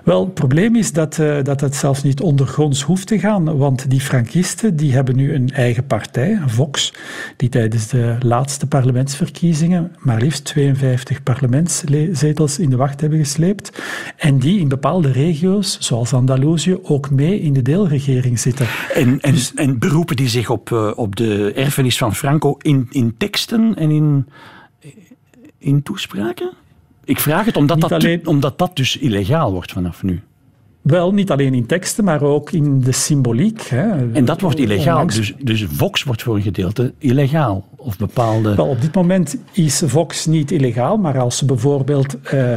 Wel, 0.06 0.26
het 0.26 0.34
probleem 0.34 0.76
is 0.76 0.94
dat, 0.94 1.18
uh, 1.18 1.44
dat 1.44 1.62
het 1.62 1.76
zelfs 1.76 2.04
niet 2.04 2.22
ondergronds 2.22 2.82
hoeft 2.82 3.08
te 3.08 3.20
gaan, 3.20 3.58
want 3.58 3.90
die 3.90 4.00
Frankisten 4.00 4.76
die 4.76 4.94
hebben 4.94 5.16
nu 5.16 5.34
een 5.34 5.50
eigen 5.52 5.86
partij, 5.86 6.40
Vox, 6.46 6.94
die 7.38 7.50
tijdens 7.50 7.88
de 7.88 8.18
laatste 8.20 8.68
parlementsverkiezingen 8.68 9.96
maar 10.00 10.22
liefst 10.22 10.44
52 10.44 11.24
parlementszetels 11.24 12.60
in 12.60 12.70
de 12.70 12.76
wacht 12.76 13.02
hebben 13.02 13.20
gesleept 13.20 13.82
en 14.18 14.40
die 14.40 14.60
in 14.60 14.68
bepaalde 14.68 15.12
regio's, 15.12 15.78
zoals 15.80 16.14
Andalusië, 16.14 16.78
ook 16.82 17.10
mee 17.10 17.40
in 17.40 17.54
de 17.54 17.62
deelregering 17.62 18.40
zitten. 18.40 18.68
En, 18.94 19.22
en, 19.22 19.32
dus, 19.32 19.54
en 19.54 19.80
beroepen 19.80 20.16
die 20.16 20.30
zich 20.30 20.50
op, 20.50 20.70
uh, 20.70 20.92
op 20.96 21.16
de 21.16 21.54
erfenis 21.54 21.98
van 21.98 22.16
Franco 22.16 22.58
in, 22.62 22.88
in 22.90 23.16
teksten 23.18 23.76
en 23.76 23.92
in, 23.92 24.28
in 25.58 25.84
toespraken? 25.84 26.52
Ik 27.06 27.20
vraag 27.20 27.46
het 27.46 27.58
omdat, 27.58 27.82
dat, 27.82 27.92
alleen... 27.92 28.28
omdat 28.28 28.58
dat 28.58 28.76
dus 28.76 28.98
illegaal 28.98 29.52
wordt 29.52 29.72
vanaf 29.72 30.04
nu. 30.04 30.22
Wel, 30.82 31.14
niet 31.14 31.32
alleen 31.32 31.54
in 31.54 31.66
teksten, 31.66 32.04
maar 32.04 32.22
ook 32.22 32.52
in 32.52 32.80
de 32.80 32.92
symboliek. 32.92 33.62
Hè. 33.62 34.12
En 34.14 34.26
dat 34.26 34.42
wordt 34.42 34.60
illegaal. 34.60 35.08
Dus, 35.08 35.34
dus 35.40 35.66
Vox 35.70 36.04
wordt 36.04 36.24
voor 36.24 36.36
een 36.36 36.42
gedeelte 36.42 36.94
illegaal. 36.98 37.68
Of 37.86 37.98
bepaalde... 37.98 38.56
Wel, 38.56 38.68
op 38.68 38.82
dit 38.82 38.96
moment 38.96 39.38
is 39.52 39.82
Vox 39.86 40.26
niet 40.26 40.52
illegaal, 40.52 40.98
maar 40.98 41.20
als 41.20 41.38
ze 41.38 41.46
bijvoorbeeld 41.46 42.16
uh, 42.34 42.56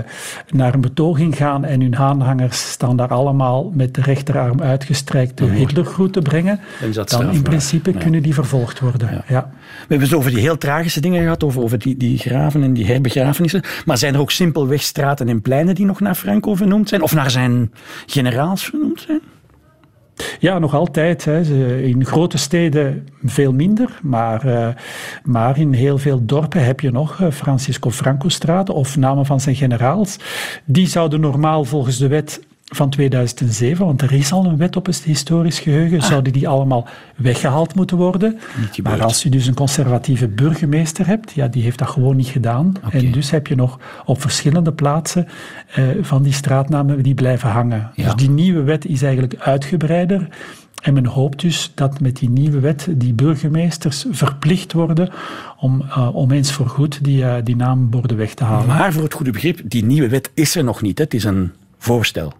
naar 0.50 0.74
een 0.74 0.80
betoging 0.80 1.36
gaan 1.36 1.64
en 1.64 1.80
hun 1.80 1.96
aanhangers 1.96 2.70
staan 2.70 2.96
daar 2.96 3.08
allemaal 3.08 3.70
met 3.74 3.94
de 3.94 4.00
rechterarm 4.00 4.62
uitgestrekt 4.62 5.38
de 5.38 5.44
Hitlergroet 5.44 6.12
te 6.12 6.20
brengen, 6.20 6.60
dan 7.04 7.30
in 7.30 7.42
principe 7.42 7.92
ja. 7.92 7.98
kunnen 7.98 8.22
die 8.22 8.34
vervolgd 8.34 8.80
worden. 8.80 9.08
Ja. 9.10 9.24
ja. 9.28 9.50
We 9.60 9.86
hebben 9.88 10.08
het 10.08 10.16
over 10.16 10.30
die 10.30 10.40
heel 10.40 10.58
tragische 10.58 11.00
dingen 11.00 11.22
gehad, 11.22 11.44
over, 11.44 11.62
over 11.62 11.78
die, 11.78 11.96
die 11.96 12.18
graven 12.18 12.62
en 12.62 12.72
die 12.72 12.86
herbegrafenissen. 12.86 13.62
Maar 13.84 13.98
zijn 13.98 14.14
er 14.14 14.20
ook 14.20 14.30
simpelweg 14.30 14.82
straten 14.82 15.28
en 15.28 15.42
pleinen 15.42 15.74
die 15.74 15.86
nog 15.86 16.00
naar 16.00 16.14
Franco 16.14 16.54
vernoemd 16.54 16.88
zijn? 16.88 17.02
Of 17.02 17.14
naar 17.14 17.30
zijn 17.30 17.72
generaals 18.06 18.64
vernoemd 18.64 19.00
zijn? 19.00 19.20
Ja, 20.38 20.58
nog 20.58 20.74
altijd. 20.74 21.24
Hè. 21.24 21.40
In 21.82 22.04
grote 22.04 22.38
steden 22.38 23.08
veel 23.24 23.52
minder, 23.52 23.98
maar, 24.02 24.46
uh, 24.46 24.68
maar 25.24 25.58
in 25.58 25.72
heel 25.72 25.98
veel 25.98 26.24
dorpen 26.24 26.64
heb 26.64 26.80
je 26.80 26.90
nog 26.90 27.20
uh, 27.20 27.30
Francisco 27.30 27.90
Franco-straten 27.90 28.74
of 28.74 28.96
namen 28.96 29.26
van 29.26 29.40
zijn 29.40 29.56
generaals. 29.56 30.16
Die 30.64 30.86
zouden 30.86 31.20
normaal 31.20 31.64
volgens 31.64 31.98
de 31.98 32.08
wet 32.08 32.40
van 32.68 32.90
2007, 32.90 33.86
want 33.86 34.02
er 34.02 34.12
is 34.12 34.32
al 34.32 34.44
een 34.44 34.56
wet 34.56 34.76
op 34.76 34.86
het 34.86 35.02
historisch 35.02 35.58
geheugen, 35.58 36.00
ah. 36.00 36.06
zouden 36.06 36.32
die 36.32 36.48
allemaal 36.48 36.88
weggehaald 37.16 37.74
moeten 37.74 37.96
worden. 37.96 38.38
Maar 38.82 39.02
als 39.02 39.22
je 39.22 39.30
dus 39.30 39.46
een 39.46 39.54
conservatieve 39.54 40.28
burgemeester 40.28 41.06
hebt, 41.06 41.32
ja, 41.32 41.48
die 41.48 41.62
heeft 41.62 41.78
dat 41.78 41.88
gewoon 41.88 42.16
niet 42.16 42.28
gedaan. 42.28 42.74
Okay. 42.86 43.00
En 43.00 43.12
dus 43.12 43.30
heb 43.30 43.46
je 43.46 43.54
nog 43.54 43.78
op 44.04 44.20
verschillende 44.20 44.72
plaatsen 44.72 45.28
uh, 45.78 45.88
van 46.00 46.22
die 46.22 46.32
straatnamen 46.32 47.02
die 47.02 47.14
blijven 47.14 47.50
hangen. 47.50 47.90
Ja. 47.94 48.04
Dus 48.04 48.14
die 48.14 48.30
nieuwe 48.30 48.62
wet 48.62 48.86
is 48.86 49.02
eigenlijk 49.02 49.36
uitgebreider. 49.38 50.28
En 50.82 50.94
men 50.94 51.06
hoopt 51.06 51.40
dus 51.40 51.72
dat 51.74 52.00
met 52.00 52.16
die 52.16 52.30
nieuwe 52.30 52.60
wet 52.60 52.88
die 52.90 53.12
burgemeesters 53.12 54.04
verplicht 54.10 54.72
worden 54.72 55.10
om, 55.58 55.82
uh, 55.88 56.14
om 56.14 56.30
eens 56.30 56.52
voor 56.52 56.68
goed 56.68 57.04
die, 57.04 57.22
uh, 57.22 57.34
die 57.44 57.56
naamborden 57.56 58.16
weg 58.16 58.34
te 58.34 58.44
halen. 58.44 58.66
Maar 58.66 58.92
voor 58.92 59.02
het 59.02 59.14
goede 59.14 59.30
begrip, 59.30 59.60
die 59.64 59.84
nieuwe 59.84 60.08
wet 60.08 60.30
is 60.34 60.54
er 60.56 60.64
nog 60.64 60.82
niet. 60.82 60.98
Hè? 60.98 61.04
Het 61.04 61.14
is 61.14 61.24
een 61.24 61.52
voorstel 61.78 62.32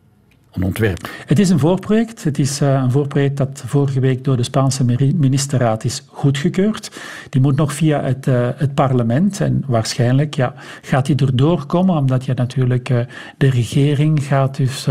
een 0.53 0.63
ontwerp? 0.63 1.09
Het 1.27 1.39
is 1.39 1.51
een 1.51 1.59
voorproject. 1.59 2.25
Het 2.25 2.39
is 2.39 2.63
uh, 2.63 2.73
een 2.73 2.91
voorproject 2.91 3.37
dat 3.37 3.63
vorige 3.67 4.01
week 4.01 4.25
door 4.25 4.37
de 4.37 4.43
Spaanse 4.43 4.85
ministerraad 5.17 5.85
is 5.85 6.03
goedgekeurd. 6.07 7.01
Die 7.29 7.41
moet 7.41 7.57
nog 7.57 7.73
via 7.73 8.03
het, 8.03 8.27
uh, 8.27 8.49
het 8.57 8.75
parlement 8.75 9.41
en 9.41 9.65
waarschijnlijk 9.67 10.35
ja, 10.35 10.55
gaat 10.83 11.07
die 11.07 11.17
erdoor 11.17 11.67
komen, 11.67 11.97
omdat 11.97 12.25
je 12.25 12.35
natuurlijk 12.35 12.89
uh, 12.89 13.01
de 13.37 13.51
regering 13.51 14.25
gaat 14.25 14.57
dus 14.57 14.87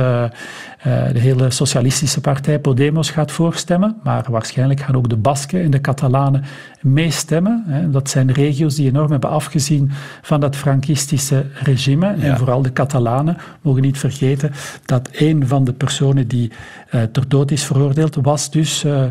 de 1.13 1.19
hele 1.19 1.51
socialistische 1.51 2.21
partij 2.21 2.59
Podemos 2.59 3.09
gaat 3.09 3.31
voorstemmen, 3.31 3.97
maar 4.03 4.25
waarschijnlijk 4.29 4.79
gaan 4.79 4.95
ook 4.95 5.09
de 5.09 5.17
Basken 5.17 5.61
en 5.61 5.71
de 5.71 5.81
Catalanen 5.81 6.43
meestemmen. 6.81 7.87
Dat 7.91 8.09
zijn 8.09 8.31
regio's 8.31 8.75
die 8.75 8.87
enorm 8.87 9.11
hebben 9.11 9.29
afgezien 9.29 9.91
van 10.21 10.39
dat 10.39 10.55
Frankistische 10.55 11.45
regime. 11.53 12.05
Ja. 12.05 12.23
En 12.23 12.37
vooral 12.37 12.61
de 12.61 12.73
Catalanen 12.73 13.37
mogen 13.61 13.81
niet 13.81 13.97
vergeten 13.97 14.51
dat 14.85 15.09
een 15.11 15.47
van 15.47 15.63
de 15.63 15.73
personen 15.73 16.27
die 16.27 16.51
uh, 16.91 17.01
ter 17.03 17.27
dood 17.27 17.51
is 17.51 17.63
veroordeeld 17.63 18.15
was 18.15 18.51
dus 18.51 18.83
uh, 18.83 19.03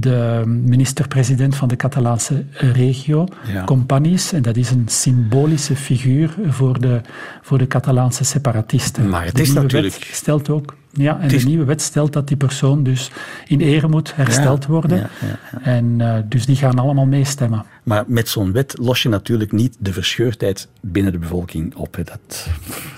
de 0.00 0.42
minister-president 0.46 1.56
van 1.56 1.68
de 1.68 1.76
Catalaanse 1.76 2.44
regio, 2.50 3.26
ja. 3.52 3.64
Companys. 3.64 4.32
En 4.32 4.42
dat 4.42 4.56
is 4.56 4.70
een 4.70 4.84
symbolische 4.86 5.76
figuur 5.76 6.34
voor 6.48 6.80
de, 6.80 7.00
voor 7.42 7.58
de 7.58 7.66
Catalaanse 7.66 8.24
separatisten. 8.24 9.08
Maar 9.08 9.24
het 9.24 9.38
is 9.38 9.52
natuurlijk... 9.52 10.08
stelt 10.12 10.50
ook 10.50 10.76
ja, 10.92 11.20
en 11.20 11.28
de 11.28 11.36
nieuwe 11.36 11.64
wet 11.64 11.82
stelt 11.82 12.12
dat 12.12 12.28
die 12.28 12.36
persoon 12.36 12.82
dus 12.82 13.10
in 13.46 13.60
ere 13.60 13.88
moet 13.88 14.14
hersteld 14.14 14.62
ja, 14.62 14.68
worden. 14.68 14.98
Ja, 14.98 15.10
ja, 15.20 15.60
en 15.62 15.98
uh, 15.98 16.16
dus 16.24 16.46
die 16.46 16.56
gaan 16.56 16.78
allemaal 16.78 17.06
meestemmen. 17.06 17.64
Maar 17.82 18.04
met 18.06 18.28
zo'n 18.28 18.52
wet 18.52 18.74
los 18.80 19.02
je 19.02 19.08
natuurlijk 19.08 19.52
niet 19.52 19.76
de 19.78 19.92
verscheurdheid 19.92 20.68
binnen 20.80 21.12
de 21.12 21.18
bevolking 21.18 21.74
op. 21.74 21.96
Dat, 22.04 22.48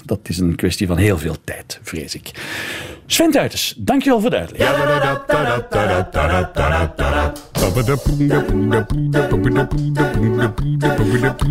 dat 0.04 0.20
is 0.22 0.38
een 0.38 0.54
kwestie 0.54 0.86
van 0.86 0.96
heel 0.96 1.18
veel 1.18 1.36
tijd, 1.44 1.80
vrees 1.82 2.14
ik. 2.14 2.30
Sven 3.10 3.30
Tuiters, 3.30 3.74
dankjewel 3.76 4.20
voor 4.20 4.30
de 4.30 4.36
uitleg. 4.36 4.68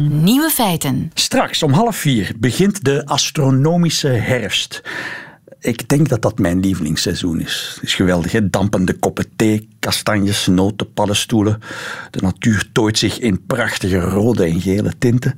Nieuwe 0.09 0.49
feiten. 0.49 1.11
Straks 1.13 1.63
om 1.63 1.71
half 1.71 1.95
vier 1.95 2.31
begint 2.37 2.85
de 2.85 3.05
astronomische 3.05 4.07
herfst. 4.07 4.81
Ik 5.61 5.89
denk 5.89 6.09
dat 6.09 6.21
dat 6.21 6.39
mijn 6.39 6.59
lievelingsseizoen 6.59 7.41
is. 7.41 7.71
Het 7.75 7.83
is 7.83 7.95
geweldig, 7.95 8.31
hè? 8.31 8.49
dampende 8.49 8.93
koppen 8.93 9.25
thee, 9.35 9.67
kastanjes, 9.79 10.47
noten, 10.47 10.93
paddenstoelen. 10.93 11.59
De 12.11 12.21
natuur 12.21 12.69
tooit 12.73 12.97
zich 12.97 13.19
in 13.19 13.45
prachtige 13.45 13.99
rode 13.99 14.43
en 14.43 14.61
gele 14.61 14.91
tinten. 14.97 15.35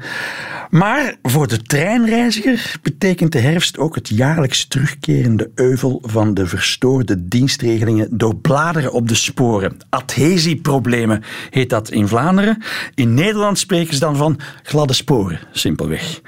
Maar 0.70 1.16
voor 1.22 1.48
de 1.48 1.62
treinreiziger 1.62 2.76
betekent 2.82 3.32
de 3.32 3.40
herfst 3.40 3.78
ook 3.78 3.96
het 3.96 4.10
jaarlijks 4.10 4.68
terugkerende 4.68 5.52
euvel 5.56 6.02
van 6.06 6.34
de 6.34 6.48
verstoorde 6.48 7.28
dienstregelingen 7.28 8.18
door 8.18 8.36
bladeren 8.36 8.92
op 8.92 9.08
de 9.08 9.16
sporen. 9.16 9.78
Adhesieproblemen 9.90 11.24
heet 11.50 11.70
dat 11.70 11.90
in 11.90 12.08
Vlaanderen. 12.08 12.64
In 12.96 13.14
Nederland 13.14 13.60
spreken 13.60 13.94
ze 13.94 14.00
dan 14.00 14.16
van 14.16 14.40
gladde 14.64 14.94
sporen, 14.94 15.40
simpelweg. 15.52 16.22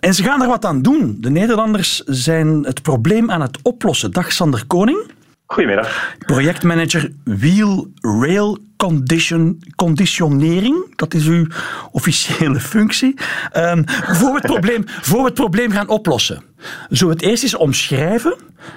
En 0.00 0.14
ze 0.14 0.22
gaan 0.22 0.42
er 0.42 0.48
wat 0.48 0.64
aan 0.64 0.82
doen. 0.82 1.16
De 1.20 1.30
Nederlanders 1.30 2.02
zijn 2.04 2.64
het 2.64 2.82
probleem 2.82 3.30
aan 3.30 3.37
het 3.40 3.58
oplossen. 3.62 4.12
Dag 4.12 4.32
Sander 4.32 4.66
Koning. 4.66 5.10
Goedemiddag. 5.46 6.16
Projectmanager 6.18 7.12
Wheel 7.24 7.90
Rail 8.00 8.58
Condition, 8.76 9.62
Conditionering, 9.76 10.96
dat 10.96 11.14
is 11.14 11.26
uw 11.26 11.46
officiële 11.90 12.60
functie. 12.60 13.14
Um, 13.56 13.84
voor, 13.86 14.34
het 14.34 14.46
probleem, 14.46 14.84
voor 14.86 15.24
het 15.24 15.34
probleem 15.34 15.70
gaan 15.70 15.88
oplossen. 15.88 16.42
Zo 16.90 17.08
het 17.08 17.22
eerst 17.22 17.42
eens 17.42 17.56
omschrijven. 17.56 18.36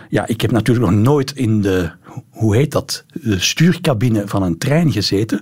Ja, 0.10 0.28
ik 0.28 0.42
heb 0.42 0.52
natuurlijk 0.52 0.92
nog 0.92 1.00
nooit 1.00 1.32
in 1.32 1.62
de, 1.62 1.92
hoe 2.30 2.56
heet 2.56 2.72
dat, 2.72 3.06
de 3.14 3.40
stuurcabine 3.40 4.28
van 4.28 4.44
een 4.44 4.58
trein 4.58 4.92
gezeten. 4.92 5.42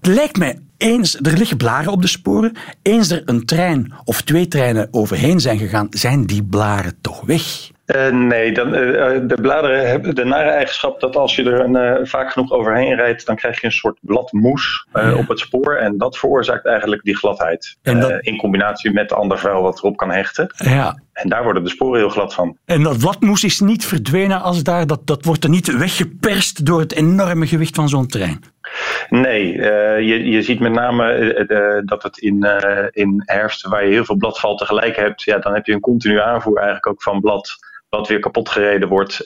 Het 0.00 0.14
lijkt 0.14 0.38
mij 0.38 0.58
eens 0.76 1.14
er 1.14 1.38
liggen 1.38 1.56
blaren 1.56 1.92
op 1.92 2.02
de 2.02 2.08
sporen, 2.08 2.52
eens 2.82 3.10
er 3.10 3.22
een 3.24 3.44
trein 3.44 3.92
of 4.04 4.22
twee 4.22 4.48
treinen 4.48 4.88
overheen 4.90 5.40
zijn 5.40 5.58
gegaan, 5.58 5.86
zijn 5.90 6.26
die 6.26 6.44
blaren 6.44 6.96
toch 7.00 7.20
weg. 7.20 7.72
Uh, 7.86 8.08
nee, 8.08 8.52
dan, 8.52 8.70
de 8.70 9.38
bladeren 9.42 9.88
hebben 9.88 10.14
de 10.14 10.24
nare 10.24 10.50
eigenschap 10.50 11.00
dat 11.00 11.16
als 11.16 11.36
je 11.36 11.44
er 11.44 11.60
een, 11.60 12.06
vaak 12.06 12.32
genoeg 12.32 12.52
overheen 12.52 12.94
rijdt, 12.94 13.26
dan 13.26 13.36
krijg 13.36 13.60
je 13.60 13.66
een 13.66 13.72
soort 13.72 13.98
bladmoes 14.00 14.86
op 15.16 15.28
het 15.28 15.38
spoor. 15.38 15.76
En 15.76 15.98
dat 15.98 16.18
veroorzaakt 16.18 16.66
eigenlijk 16.66 17.02
die 17.02 17.16
gladheid. 17.16 17.76
in 18.20 18.36
combinatie 18.36 18.92
met 18.92 19.12
ander 19.12 19.38
vuil 19.38 19.62
wat 19.62 19.78
erop 19.78 19.96
kan 19.96 20.10
hechten. 20.10 20.52
Ja. 20.56 21.02
En 21.12 21.28
daar 21.28 21.42
worden 21.42 21.64
de 21.64 21.70
sporen 21.70 21.98
heel 21.98 22.08
glad 22.08 22.34
van. 22.34 22.56
En 22.64 22.82
dat 22.82 22.98
bladmoes 22.98 23.44
is 23.44 23.60
niet 23.60 23.84
verdwenen 23.84 24.42
als 24.42 24.62
daar, 24.62 24.86
dat, 24.86 25.06
dat 25.06 25.24
wordt 25.24 25.44
er 25.44 25.50
niet 25.50 25.76
weggeperst 25.76 26.66
door 26.66 26.80
het 26.80 26.94
enorme 26.94 27.46
gewicht 27.46 27.74
van 27.74 27.88
zo'n 27.88 28.06
trein. 28.06 28.40
Nee, 29.08 29.52
uh, 29.52 29.62
je, 29.98 30.24
je 30.24 30.42
ziet 30.42 30.60
met 30.60 30.72
name 30.72 31.34
uh, 31.48 31.82
dat 31.84 32.02
het 32.02 32.18
in, 32.18 32.46
in 32.90 33.22
herfst, 33.24 33.66
waar 33.66 33.84
je 33.84 33.92
heel 33.92 34.04
veel 34.04 34.16
bladval 34.16 34.56
tegelijk 34.56 34.96
hebt, 34.96 35.22
ja, 35.22 35.38
dan 35.38 35.54
heb 35.54 35.66
je 35.66 35.72
een 35.72 35.80
continu 35.80 36.20
aanvoer 36.20 36.56
eigenlijk 36.56 36.86
ook 36.86 37.02
van 37.02 37.20
blad 37.20 37.56
wat 37.96 38.08
weer 38.08 38.20
kapot 38.20 38.48
gereden 38.48 38.88
wordt. 38.88 39.20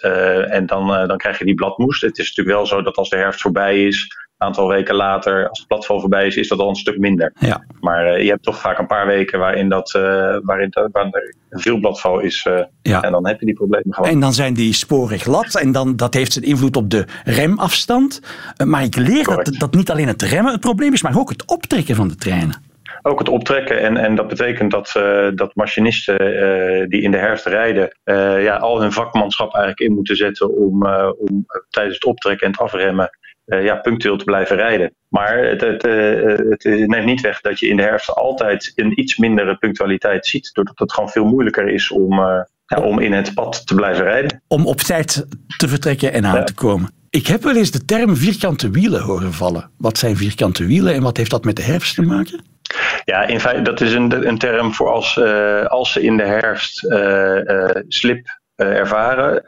en 0.50 0.66
dan, 0.66 0.86
dan 1.08 1.16
krijg 1.16 1.38
je 1.38 1.44
die 1.44 1.54
bladmoes. 1.54 2.00
Het 2.00 2.18
is 2.18 2.28
natuurlijk 2.28 2.56
wel 2.56 2.66
zo 2.66 2.82
dat 2.82 2.96
als 2.96 3.08
de 3.08 3.16
herfst 3.16 3.40
voorbij 3.40 3.86
is, 3.86 4.06
aantal 4.38 4.68
weken 4.68 4.94
later, 4.94 5.48
als 5.48 5.58
het 5.58 5.68
platval 5.68 6.00
voorbij 6.00 6.26
is, 6.26 6.36
is 6.36 6.48
dat 6.48 6.58
al 6.58 6.68
een 6.68 6.74
stuk 6.74 6.98
minder. 6.98 7.32
Ja. 7.38 7.64
Maar 7.80 8.16
uh, 8.16 8.22
je 8.22 8.28
hebt 8.28 8.42
toch 8.42 8.60
vaak 8.60 8.78
een 8.78 8.86
paar 8.86 9.06
weken 9.06 9.38
waarin, 9.38 9.68
dat, 9.68 9.90
waarin, 10.42 10.70
dat, 10.70 10.88
waarin 10.92 11.12
er 11.12 11.60
veel 11.60 11.78
bladval 11.78 12.20
is. 12.20 12.48
Ja. 12.82 13.02
En 13.02 13.12
dan 13.12 13.26
heb 13.26 13.40
je 13.40 13.46
die 13.46 13.54
problemen 13.54 13.94
gewoon. 13.94 14.10
En 14.10 14.20
dan 14.20 14.32
zijn 14.32 14.54
die 14.54 14.72
sporen 14.72 15.18
glad 15.18 15.54
en 15.54 15.72
dan, 15.72 15.96
dat 15.96 16.14
heeft 16.14 16.32
zijn 16.32 16.44
invloed 16.44 16.76
op 16.76 16.90
de 16.90 17.04
remafstand. 17.24 18.20
maar 18.64 18.82
ik 18.82 18.96
leer 18.96 19.24
dat, 19.24 19.54
dat 19.58 19.74
niet 19.74 19.90
alleen 19.90 20.08
het 20.08 20.22
remmen 20.22 20.52
het 20.52 20.60
probleem 20.60 20.92
is, 20.92 21.02
maar 21.02 21.18
ook 21.18 21.28
het 21.28 21.44
optrekken 21.44 21.94
van 21.94 22.08
de 22.08 22.16
treinen 22.16 22.67
ook 23.08 23.18
het 23.18 23.28
optrekken. 23.28 23.80
En, 23.80 23.96
en 23.96 24.14
dat 24.14 24.28
betekent 24.28 24.70
dat, 24.70 24.94
uh, 24.96 25.28
dat 25.34 25.54
machinisten 25.54 26.22
uh, 26.22 26.88
die 26.88 27.02
in 27.02 27.10
de 27.10 27.16
herfst 27.16 27.46
rijden, 27.46 27.98
uh, 28.04 28.42
ja, 28.42 28.56
al 28.56 28.80
hun 28.80 28.92
vakmanschap 28.92 29.54
eigenlijk 29.54 29.90
in 29.90 29.94
moeten 29.94 30.16
zetten 30.16 30.56
om, 30.56 30.86
om 31.18 31.46
tijdens 31.68 31.94
het 31.94 32.04
optrekken 32.04 32.46
en 32.46 32.52
het 32.52 32.60
afremmen 32.60 33.10
ja, 33.44 33.76
punctueel 33.76 34.16
te 34.16 34.24
blijven 34.24 34.56
rijden. 34.56 34.94
Maar 35.08 35.38
het, 35.38 35.60
het, 35.60 35.82
het, 35.82 36.64
neemt 36.64 37.04
niet 37.04 37.20
weg 37.20 37.40
dat 37.40 37.60
je 37.60 37.68
in 37.68 37.76
de 37.76 37.82
herfst 37.82 38.14
altijd 38.14 38.72
een 38.74 39.00
iets 39.00 39.16
mindere 39.16 39.56
punctualiteit 39.56 40.26
ziet. 40.26 40.50
Doordat 40.52 40.78
het 40.78 40.92
gewoon 40.92 41.08
veel 41.08 41.24
moeilijker 41.24 41.68
is 41.68 41.90
om, 41.90 42.14
ja, 42.66 42.80
om 42.82 42.98
in 42.98 43.12
het 43.12 43.34
pad 43.34 43.66
te 43.66 43.74
blijven 43.74 44.04
rijden. 44.04 44.42
Om 44.48 44.66
op 44.66 44.76
tijd 44.76 45.26
te 45.56 45.68
vertrekken 45.68 46.12
en 46.12 46.26
aan 46.26 46.34
ja. 46.34 46.44
te 46.44 46.54
komen. 46.54 46.90
Ik 47.10 47.26
heb 47.26 47.42
wel 47.42 47.56
eens 47.56 47.70
de 47.70 47.84
term 47.84 48.16
vierkante 48.16 48.70
wielen 48.70 49.02
horen 49.02 49.32
vallen. 49.32 49.70
Wat 49.76 49.98
zijn 49.98 50.16
vierkante 50.16 50.66
wielen 50.66 50.94
en 50.94 51.02
wat 51.02 51.16
heeft 51.16 51.30
dat 51.30 51.44
met 51.44 51.56
de 51.56 51.62
herfst 51.62 51.94
te 51.94 52.02
maken? 52.02 52.40
Ja, 53.08 53.26
in 53.26 53.40
feite, 53.40 53.62
dat 53.62 53.80
is 53.80 53.92
een, 53.92 54.28
een 54.28 54.38
term 54.38 54.74
voor 54.74 54.88
als, 54.88 55.16
uh, 55.16 55.64
als 55.64 55.92
ze 55.92 56.02
in 56.02 56.16
de 56.16 56.22
herfst 56.22 56.84
uh, 56.84 57.36
uh, 57.36 57.68
slip 57.88 58.40
ervaren, 58.56 59.42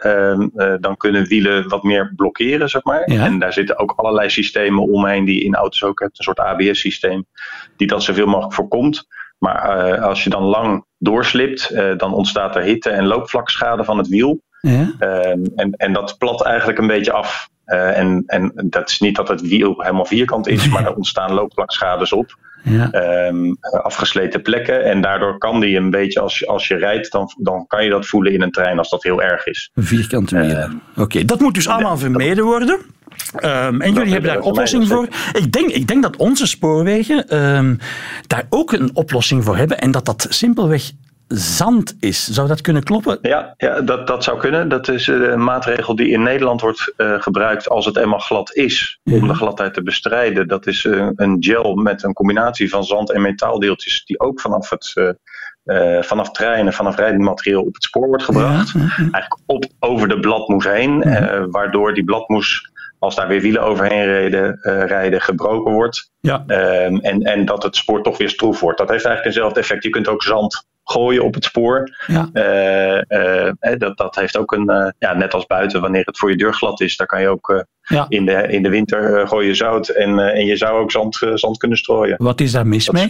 uh, 0.57 0.75
dan 0.81 0.97
kunnen 0.97 1.27
wielen 1.27 1.69
wat 1.69 1.83
meer 1.83 2.13
blokkeren, 2.17 2.69
zeg 2.69 2.85
maar. 2.85 3.11
Ja. 3.13 3.25
En 3.25 3.39
daar 3.39 3.53
zitten 3.53 3.79
ook 3.79 3.93
allerlei 3.97 4.31
systemen 4.31 4.83
omheen 4.83 5.25
die 5.25 5.39
je 5.39 5.45
in 5.45 5.55
auto's 5.55 5.83
ook 5.83 6.01
hebt. 6.01 6.19
Een 6.19 6.25
soort 6.25 6.41
ABS-systeem 6.41 7.27
die 7.77 7.87
dat 7.87 8.03
zoveel 8.03 8.27
mogelijk 8.27 8.55
voorkomt. 8.55 9.07
Maar 9.39 9.89
uh, 9.89 10.03
als 10.03 10.25
je 10.25 10.31
dan 10.31 10.43
lang 10.43 10.85
doorslipt, 10.99 11.75
dan 11.97 12.15
ontstaat 12.15 12.57
er 12.57 12.63
hitte- 12.63 12.91
en 12.91 13.07
loopvlakschade 13.07 13.85
van 13.85 13.99
het 13.99 14.09
wiel. 14.09 14.43
Ja. 14.61 14.93
Ehm, 14.99 15.45
en, 15.57 15.73
en 15.73 15.93
dat 15.93 16.19
plat 16.19 16.45
eigenlijk 16.45 16.79
een 16.79 16.87
beetje 16.87 17.13
af. 17.13 17.49
en, 17.65 18.23
en 18.27 18.53
dat 18.65 18.91
is 18.91 19.01
niet 19.01 19.17
dat 19.17 19.29
het 19.29 19.41
wiel 19.41 19.75
helemaal 19.81 20.05
vierkant 20.05 20.49
is, 20.49 20.69
maar 20.69 20.85
er 20.85 20.95
ontstaan 20.95 21.33
loopvlakschades 21.33 22.13
op 22.13 22.37
ja. 22.63 23.27
um, 23.29 23.57
afgesleten 23.61 24.43
plekken. 24.43 24.85
En 24.85 25.01
daardoor 25.01 25.39
kan 25.39 25.61
die 25.61 25.77
een 25.77 25.91
beetje, 25.91 26.21
als 26.21 26.39
je, 26.39 26.47
als 26.47 26.69
je 26.69 26.77
rijdt, 26.77 27.13
dan, 27.13 27.33
dan 27.39 27.67
kan 27.67 27.85
je 27.85 27.91
dat 27.91 28.07
voelen 28.07 28.33
in 28.33 28.43
een 28.43 28.51
trein 28.51 28.79
als 28.79 28.91
dat 28.91 29.03
heel 29.03 29.23
erg 29.23 29.47
is. 29.47 29.71
Vierkante 29.75 30.39
wielen. 30.39 30.83
Uh, 30.97 31.03
Oké, 31.03 31.25
dat 31.25 31.41
moet 31.41 31.55
dus 31.55 31.69
allemaal 31.69 31.99
vermeden 31.99 32.45
worden. 32.45 32.79
Um, 33.45 33.81
en 33.81 33.93
jullie 33.93 34.13
hebben 34.13 34.31
daar 34.31 34.37
een 34.37 34.43
oplossing 34.43 34.89
voor. 34.89 35.09
Ik 35.33 35.53
denk, 35.53 35.71
ik 35.71 35.87
denk 35.87 36.03
dat 36.03 36.17
onze 36.17 36.47
spoorwegen 36.47 37.37
um, 37.37 37.79
daar 38.27 38.47
ook 38.49 38.73
een 38.73 38.91
oplossing 38.93 39.45
voor 39.45 39.57
hebben. 39.57 39.79
En 39.79 39.91
dat 39.91 40.05
dat 40.05 40.27
simpelweg 40.29 40.91
zand 41.35 41.97
is. 42.01 42.29
Zou 42.29 42.49
dat 42.49 42.61
kunnen 42.61 42.83
kloppen? 42.83 43.19
Ja, 43.23 43.55
ja 43.57 43.81
dat, 43.81 44.07
dat 44.07 44.25
zou 44.25 44.39
kunnen. 44.39 44.69
Dat 44.69 44.89
is 44.89 45.09
eh, 45.09 45.21
een 45.21 45.45
maatregel 45.45 45.97
die 45.97 46.09
in 46.09 46.23
Nederland 46.23 46.61
wordt 46.61 46.93
uh, 46.97 47.21
gebruikt 47.21 47.69
als 47.69 47.87
het 47.87 47.97
eenmaal 47.97 48.19
glad 48.19 48.55
is. 48.55 49.01
Om 49.05 49.29
de 49.29 49.35
gladheid 49.35 49.75
te 49.75 49.83
bestrijden. 49.83 50.49
Dat 50.49 50.67
is 50.67 50.85
uh, 50.85 51.09
een 51.15 51.37
gel 51.41 51.75
met 51.75 52.03
een 52.03 52.13
combinatie 52.13 52.71
van 52.71 52.85
zand 52.85 53.13
en 53.13 53.21
metaaldeeltjes. 53.21 54.05
Die 54.05 54.21
ook 54.21 54.41
vanaf 54.41 54.71
het... 54.71 54.93
Uh, 55.65 56.03
vanaf 56.03 56.31
treinen, 56.31 56.73
vanaf 56.73 56.97
rijdend 56.97 57.23
materieel 57.23 57.63
op 57.63 57.75
het 57.75 57.85
spoor 57.85 58.07
wordt 58.07 58.23
gebracht. 58.23 58.73
Ja, 58.73 58.81
Eigenlijk 58.97 59.39
op, 59.47 59.65
over 59.79 60.09
de 60.09 60.21
bladmoes 60.21 60.65
heen, 60.65 61.09
uh, 61.09 61.45
waardoor 61.51 61.95
die 61.95 62.05
bladmoes, 62.05 62.71
als 62.99 63.15
daar 63.15 63.29
weer 63.29 63.41
wielen 63.41 63.63
overheen 63.63 64.05
rijden, 64.05 64.59
uh, 64.63 64.85
rijden 64.85 65.21
gebroken 65.21 65.73
wordt. 65.73 66.11
Ja. 66.21 66.45
Ehm, 66.47 66.97
en, 66.97 67.23
en 67.23 67.45
dat 67.45 67.63
het 67.63 67.77
spoor 67.77 68.03
toch 68.03 68.19
weer 68.19 68.29
stroef 68.29 68.61
wordt. 68.61 68.79
Dat 68.79 68.89
heeft 68.89 69.05
eigenlijk 69.05 69.37
eenzelfde 69.37 69.61
effect. 69.61 69.83
Je 69.83 69.91
kunt 69.91 70.09
ook 70.09 70.23
zand 70.23 70.69
gooien 70.91 71.25
op 71.25 71.35
het 71.35 71.45
spoor. 71.45 71.89
Ja. 72.07 72.29
Uh, 72.33 73.03
uh, 73.09 73.79
dat, 73.79 73.97
dat 73.97 74.15
heeft 74.15 74.37
ook 74.37 74.53
een, 74.53 74.71
uh, 74.71 74.89
ja, 74.99 75.15
net 75.15 75.35
als 75.35 75.47
buiten, 75.47 75.81
wanneer 75.81 76.05
het 76.05 76.19
voor 76.19 76.31
je 76.31 76.37
deur 76.37 76.55
glad 76.55 76.81
is, 76.81 76.97
daar 76.97 77.07
kan 77.07 77.21
je 77.21 77.29
ook 77.29 77.67
ja. 77.83 78.07
in, 78.09 78.27
de, 78.27 78.33
in 78.33 78.63
de 78.63 78.69
winter 78.69 79.29
gooien 79.29 79.57
zout 79.57 79.89
en, 79.89 80.19
en 80.19 80.47
je 80.47 80.57
zou 80.57 80.81
ook 80.81 80.91
zand, 80.91 81.19
zand 81.35 81.59
kunnen 81.59 81.79
strooien. 81.79 82.17
Wat 82.19 82.41
is 82.41 82.53
daar 82.53 82.67
mis 82.67 82.85
dat 82.85 82.95
mee? 82.95 83.09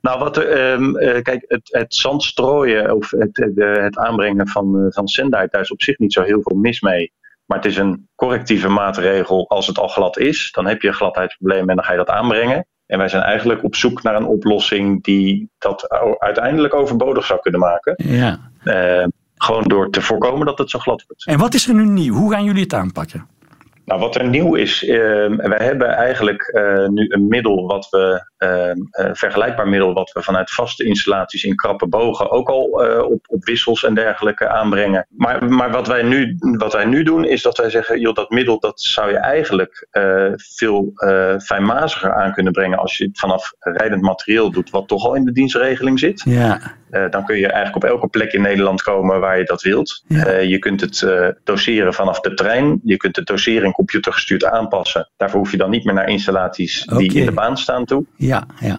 nou, 0.00 0.18
wat 0.18 0.36
um, 0.36 0.92
kijk, 1.22 1.44
het, 1.48 1.68
het 1.72 1.94
zand 1.94 2.22
strooien 2.22 2.94
of 2.96 3.10
het, 3.10 3.34
de, 3.34 3.78
het 3.82 3.98
aanbrengen 3.98 4.48
van, 4.48 4.86
van 4.88 5.30
daar 5.30 5.60
is 5.60 5.72
op 5.72 5.82
zich 5.82 5.98
niet 5.98 6.12
zo 6.12 6.22
heel 6.22 6.40
veel 6.42 6.56
mis 6.56 6.80
mee. 6.80 7.12
Maar 7.46 7.58
het 7.58 7.66
is 7.66 7.76
een 7.76 8.08
correctieve 8.14 8.68
maatregel 8.68 9.48
als 9.48 9.66
het 9.66 9.78
al 9.78 9.88
glad 9.88 10.18
is. 10.18 10.50
Dan 10.52 10.66
heb 10.66 10.82
je 10.82 10.88
een 10.88 10.94
gladheidsprobleem 10.94 11.70
en 11.70 11.76
dan 11.76 11.84
ga 11.84 11.90
je 11.90 11.98
dat 11.98 12.08
aanbrengen. 12.08 12.66
En 12.92 12.98
wij 12.98 13.08
zijn 13.08 13.22
eigenlijk 13.22 13.64
op 13.64 13.76
zoek 13.76 14.02
naar 14.02 14.14
een 14.14 14.26
oplossing 14.26 15.02
die 15.02 15.50
dat 15.58 15.88
uiteindelijk 16.18 16.74
overbodig 16.74 17.26
zou 17.26 17.40
kunnen 17.40 17.60
maken. 17.60 17.94
Ja. 17.96 18.38
Uh, 18.64 19.06
gewoon 19.36 19.62
door 19.62 19.90
te 19.90 20.02
voorkomen 20.02 20.46
dat 20.46 20.58
het 20.58 20.70
zo 20.70 20.78
glad 20.78 21.04
wordt. 21.06 21.26
En 21.26 21.38
wat 21.38 21.54
is 21.54 21.68
er 21.68 21.74
nu 21.74 21.84
nieuw? 21.84 22.14
Hoe 22.14 22.32
gaan 22.32 22.44
jullie 22.44 22.62
het 22.62 22.74
aanpakken? 22.74 23.26
Nou, 23.84 24.00
wat 24.00 24.14
er 24.14 24.28
nieuw 24.28 24.54
is, 24.54 24.82
uh, 24.82 24.90
wij 25.36 25.64
hebben 25.66 25.88
eigenlijk 25.88 26.52
uh, 26.54 26.88
nu 26.88 27.06
een 27.08 27.28
middel 27.28 27.66
wat 27.66 27.88
we, 27.90 28.30
uh, 28.38 29.12
vergelijkbaar 29.12 29.68
middel 29.68 29.92
wat 29.92 30.12
we 30.12 30.22
vanuit 30.22 30.50
vaste 30.50 30.84
installaties 30.84 31.44
in 31.44 31.56
krappe 31.56 31.86
bogen 31.86 32.30
ook 32.30 32.48
al 32.48 32.62
op, 33.08 33.24
op 33.28 33.44
wissels 33.44 33.84
en 33.84 33.94
dergelijke 33.94 34.48
aanbrengen. 34.48 35.06
Maar, 35.10 35.44
maar 35.44 35.70
wat, 35.70 35.86
wij 35.86 36.02
nu, 36.02 36.36
wat 36.38 36.72
wij 36.72 36.84
nu 36.84 37.02
doen 37.02 37.24
is 37.24 37.42
dat 37.42 37.56
wij 37.58 37.70
zeggen, 37.70 38.00
joh, 38.00 38.14
dat 38.14 38.30
middel 38.30 38.60
dat 38.60 38.80
zou 38.80 39.10
je 39.10 39.16
eigenlijk 39.16 39.88
veel 40.36 40.92
fijnmaziger 41.38 42.14
aan 42.14 42.32
kunnen 42.32 42.52
brengen 42.52 42.78
als 42.78 42.96
je 42.96 43.04
het 43.04 43.18
vanaf 43.18 43.52
rijdend 43.58 44.02
materieel 44.02 44.50
doet, 44.50 44.70
wat 44.70 44.88
toch 44.88 45.06
al 45.06 45.14
in 45.14 45.24
de 45.24 45.32
dienstregeling 45.32 45.98
zit. 45.98 46.22
Ja. 46.24 46.60
Uh, 46.92 47.10
dan 47.10 47.24
kun 47.24 47.36
je 47.36 47.46
eigenlijk 47.46 47.84
op 47.84 47.90
elke 47.90 48.08
plek 48.08 48.32
in 48.32 48.42
Nederland 48.42 48.82
komen 48.82 49.20
waar 49.20 49.38
je 49.38 49.44
dat 49.44 49.62
wilt. 49.62 50.04
Ja. 50.08 50.26
Uh, 50.26 50.44
je 50.44 50.58
kunt 50.58 50.80
het 50.80 51.00
uh, 51.00 51.28
doseren 51.44 51.94
vanaf 51.94 52.20
de 52.20 52.34
trein. 52.34 52.80
Je 52.84 52.96
kunt 52.96 53.16
het 53.16 53.26
doseren 53.26 53.72
computergestuurd 53.72 54.44
aanpassen. 54.44 55.10
Daarvoor 55.16 55.38
hoef 55.38 55.50
je 55.50 55.56
dan 55.56 55.70
niet 55.70 55.84
meer 55.84 55.94
naar 55.94 56.08
installaties 56.08 56.84
okay. 56.84 56.98
die 56.98 57.18
in 57.18 57.26
de 57.26 57.32
baan 57.32 57.56
staan 57.56 57.84
toe. 57.84 58.06
Ja, 58.16 58.46
ja. 58.60 58.78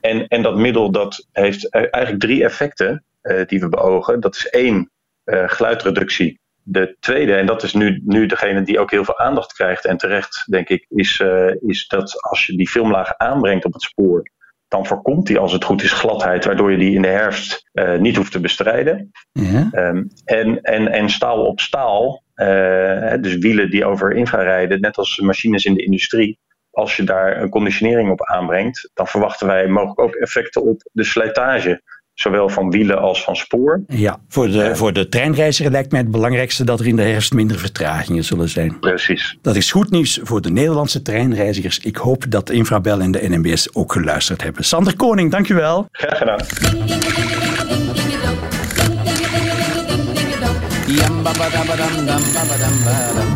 en, 0.00 0.28
en 0.28 0.42
dat 0.42 0.56
middel 0.56 0.90
dat 0.90 1.26
heeft 1.32 1.68
eigenlijk 1.70 2.20
drie 2.22 2.44
effecten 2.44 3.04
die 3.46 3.60
we 3.60 3.68
beogen. 3.68 4.20
Dat 4.20 4.34
is 4.34 4.48
één, 4.48 4.90
geluidreductie. 5.24 6.40
De 6.62 6.96
tweede, 7.00 7.34
en 7.34 7.46
dat 7.46 7.62
is 7.62 7.72
nu, 7.72 8.02
nu 8.04 8.26
degene 8.26 8.62
die 8.62 8.78
ook 8.78 8.90
heel 8.90 9.04
veel 9.04 9.18
aandacht 9.18 9.52
krijgt 9.52 9.84
en 9.84 9.96
terecht, 9.96 10.44
denk 10.50 10.68
ik, 10.68 10.86
is, 10.88 11.22
is 11.60 11.88
dat 11.88 12.22
als 12.22 12.46
je 12.46 12.56
die 12.56 12.68
filmlaag 12.68 13.16
aanbrengt 13.16 13.64
op 13.64 13.72
het 13.72 13.82
spoor, 13.82 14.30
dan 14.70 14.86
voorkomt 14.86 15.26
die 15.26 15.38
als 15.38 15.52
het 15.52 15.64
goed 15.64 15.82
is 15.82 15.92
gladheid, 15.92 16.44
waardoor 16.44 16.70
je 16.70 16.78
die 16.78 16.94
in 16.94 17.02
de 17.02 17.08
herfst 17.08 17.68
uh, 17.72 17.98
niet 17.98 18.16
hoeft 18.16 18.32
te 18.32 18.40
bestrijden. 18.40 19.10
Ja. 19.32 19.70
Um, 19.72 20.08
en, 20.24 20.60
en, 20.60 20.88
en 20.88 21.10
staal 21.10 21.44
op 21.46 21.60
staal, 21.60 22.22
uh, 22.34 23.14
dus 23.20 23.36
wielen 23.36 23.70
die 23.70 23.84
over 23.84 24.12
infra 24.12 24.42
rijden, 24.42 24.80
net 24.80 24.96
als 24.96 25.20
machines 25.20 25.64
in 25.64 25.74
de 25.74 25.84
industrie. 25.84 26.38
Als 26.70 26.96
je 26.96 27.02
daar 27.02 27.42
een 27.42 27.48
conditionering 27.48 28.10
op 28.10 28.24
aanbrengt, 28.24 28.90
dan 28.94 29.06
verwachten 29.06 29.46
wij 29.46 29.66
mogelijk 29.66 30.00
ook 30.00 30.14
effecten 30.14 30.62
op 30.62 30.88
de 30.92 31.04
slijtage. 31.04 31.82
Zowel 32.20 32.48
van 32.48 32.70
wielen 32.70 32.98
als 32.98 33.24
van 33.24 33.36
spoor. 33.36 33.80
Ja, 33.88 34.18
voor 34.28 34.46
de, 34.46 34.68
uh, 34.68 34.74
voor 34.74 34.92
de 34.92 35.08
treinreiziger 35.08 35.72
lijkt 35.72 35.90
mij 35.90 36.00
het 36.00 36.10
belangrijkste 36.10 36.64
dat 36.64 36.80
er 36.80 36.86
in 36.86 36.96
de 36.96 37.02
herfst 37.02 37.32
minder 37.32 37.58
vertragingen 37.58 38.24
zullen 38.24 38.48
zijn. 38.48 38.78
Precies. 38.80 39.38
Dat 39.42 39.56
is 39.56 39.72
goed 39.72 39.90
nieuws 39.90 40.20
voor 40.22 40.40
de 40.40 40.50
Nederlandse 40.50 41.02
treinreizigers. 41.02 41.78
Ik 41.78 41.96
hoop 41.96 42.24
dat 42.28 42.50
Infrabel 42.50 43.00
en 43.00 43.10
de 43.10 43.28
NMBS 43.28 43.74
ook 43.74 43.92
geluisterd 43.92 44.42
hebben. 44.42 44.64
Sander 44.64 44.96
Koning, 44.96 45.30
dank 45.30 45.48
u 45.48 45.54
wel. 45.54 45.88
Graag 45.92 46.18
gedaan. 46.18 47.49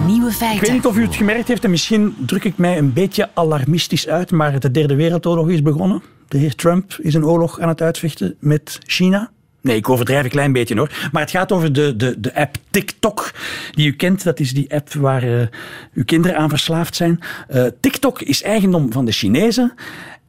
Nieuwe 0.07 0.31
feiten. 0.31 0.57
Ik 0.57 0.61
weet 0.61 0.73
niet 0.73 0.87
of 0.87 0.97
u 0.97 1.03
het 1.03 1.15
gemerkt 1.15 1.49
heeft 1.49 1.65
en 1.65 1.71
misschien 1.71 2.15
druk 2.27 2.45
ik 2.45 2.57
mij 2.57 2.79
een 2.79 2.93
beetje 2.93 3.29
alarmistisch 3.35 4.09
uit, 4.09 4.31
maar 4.31 4.61
de 4.61 4.71
Derde 4.71 4.95
Wereldoorlog 4.95 5.49
is 5.49 5.63
begonnen. 5.63 6.03
De 6.29 6.39
heer 6.39 6.55
Trump 6.55 6.97
is 6.99 7.15
een 7.15 7.25
oorlog 7.25 7.61
aan 7.61 7.69
het 7.69 7.83
uitvechten 7.83 8.37
met 8.39 8.79
China. 8.87 9.31
Nee, 9.61 9.77
ik 9.77 9.89
overdrijf 9.89 10.25
een 10.25 10.31
klein 10.31 10.53
beetje 10.53 10.77
hoor. 10.77 10.91
Maar 11.13 11.23
het 11.23 11.31
gaat 11.31 11.53
over 11.53 11.73
de, 11.73 11.97
de, 11.97 12.21
de 12.21 12.35
app 12.35 12.57
TikTok, 12.71 13.31
die 13.71 13.89
u 13.89 13.93
kent. 13.93 14.25
Dat 14.25 14.41
is 14.41 14.55
die 14.55 14.75
app 14.75 14.93
waar 14.93 15.25
uh, 15.25 15.47
uw 15.95 16.05
kinderen 16.05 16.37
aan 16.37 16.49
verslaafd 16.49 16.97
zijn. 16.97 17.21
Uh, 17.51 17.65
TikTok 17.81 18.21
is 18.23 18.43
eigendom 18.43 18.93
van 18.93 19.05
de 19.05 19.13
Chinezen. 19.13 19.75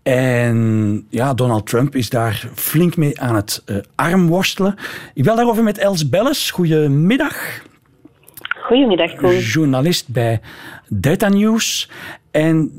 En 0.03 1.05
ja, 1.09 1.33
Donald 1.33 1.67
Trump 1.67 1.95
is 1.95 2.09
daar 2.09 2.47
flink 2.55 2.97
mee 2.97 3.21
aan 3.21 3.35
het 3.35 3.63
uh, 3.65 3.77
armworstelen. 3.95 4.75
Ik 5.13 5.23
wil 5.23 5.35
daarover 5.35 5.63
met 5.63 5.77
Els 5.77 6.09
Belles. 6.09 6.51
Goedemiddag. 6.51 7.63
Goedemiddag, 8.65 9.15
Koen. 9.15 9.37
Journalist 9.37 10.13
bij 10.13 10.39
Data 10.89 11.29
News. 11.29 11.89
En 12.31 12.71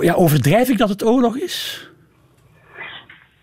ja, 0.00 0.14
overdrijf 0.14 0.68
ik 0.68 0.78
dat 0.78 0.88
het 0.88 1.04
oorlog 1.04 1.36
is? 1.36 1.88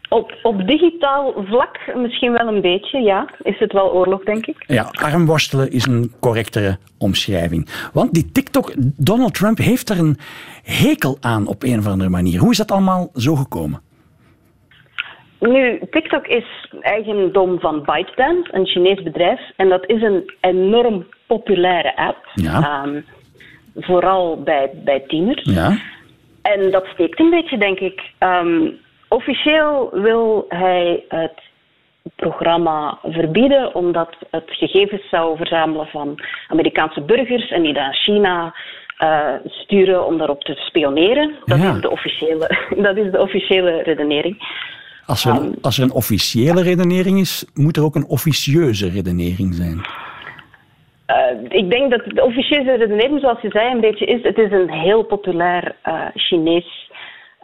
Op, 0.09 0.33
op 0.43 0.67
digitaal 0.67 1.45
vlak 1.47 1.77
misschien 1.95 2.31
wel 2.31 2.47
een 2.47 2.61
beetje, 2.61 2.99
ja. 2.99 3.29
Is 3.43 3.59
het 3.59 3.73
wel 3.73 3.91
oorlog, 3.91 4.23
denk 4.23 4.45
ik. 4.45 4.63
Ja, 4.67 4.89
armworstelen 4.91 5.71
is 5.71 5.85
een 5.85 6.11
correctere 6.19 6.77
omschrijving. 6.97 7.67
Want 7.93 8.13
die 8.13 8.31
TikTok, 8.31 8.73
Donald 8.97 9.33
Trump 9.33 9.57
heeft 9.57 9.89
er 9.89 9.99
een 9.99 10.17
hekel 10.63 11.17
aan 11.19 11.47
op 11.47 11.63
een 11.63 11.79
of 11.79 11.87
andere 11.87 12.09
manier. 12.09 12.39
Hoe 12.39 12.51
is 12.51 12.57
dat 12.57 12.71
allemaal 12.71 13.09
zo 13.15 13.35
gekomen? 13.35 13.81
Nu, 15.49 15.79
TikTok 15.89 16.27
is 16.27 16.69
eigendom 16.81 17.59
van 17.59 17.83
ByteDance, 17.83 18.53
een 18.53 18.65
Chinees 18.65 19.03
bedrijf. 19.03 19.39
En 19.55 19.69
dat 19.69 19.85
is 19.87 20.01
een 20.01 20.33
enorm 20.41 21.07
populaire 21.27 21.95
app. 21.95 22.17
Ja. 22.33 22.83
Um, 22.85 23.05
vooral 23.75 24.41
bij, 24.43 24.71
bij 24.73 24.99
tieners. 25.07 25.43
Ja. 25.43 25.77
En 26.41 26.71
dat 26.71 26.85
steekt 26.85 27.19
een 27.19 27.29
beetje, 27.29 27.57
denk 27.57 27.79
ik. 27.79 28.01
Um, 28.19 28.79
Officieel 29.11 29.89
wil 29.91 30.45
hij 30.49 31.03
het 31.07 31.39
programma 32.15 32.99
verbieden 33.03 33.75
omdat 33.75 34.15
het 34.29 34.45
gegevens 34.47 35.09
zou 35.09 35.37
verzamelen 35.37 35.87
van 35.87 36.19
Amerikaanse 36.47 37.01
burgers 37.01 37.49
en 37.49 37.61
die 37.61 37.73
naar 37.73 37.95
China 37.95 38.55
uh, 38.99 39.33
sturen 39.45 40.05
om 40.05 40.17
daarop 40.17 40.43
te 40.43 40.53
spioneren. 40.55 41.35
Dat, 41.45 41.57
is, 41.57 41.81
de 41.81 41.89
officiële, 41.89 42.57
dat 42.87 42.97
is 42.97 43.11
de 43.11 43.21
officiële 43.21 43.81
redenering. 43.81 44.37
Als 45.11 45.25
er, 45.25 45.31
een, 45.31 45.45
um, 45.45 45.55
als 45.61 45.77
er 45.77 45.83
een 45.83 45.91
officiële 45.91 46.61
redenering 46.61 47.19
is, 47.19 47.45
moet 47.53 47.77
er 47.77 47.83
ook 47.83 47.95
een 47.95 48.07
officieuze 48.07 48.89
redenering 48.89 49.53
zijn. 49.53 49.81
Uh, 51.07 51.59
ik 51.61 51.69
denk 51.69 51.91
dat 51.91 52.01
de 52.05 52.23
officiële 52.23 52.77
redenering, 52.77 53.19
zoals 53.19 53.41
je 53.41 53.49
zei, 53.49 53.71
een 53.71 53.81
beetje 53.81 54.05
is: 54.05 54.23
het 54.23 54.37
is 54.37 54.51
een 54.51 54.69
heel 54.69 55.03
populair 55.03 55.75
uh, 55.85 56.05
Chinees 56.13 56.91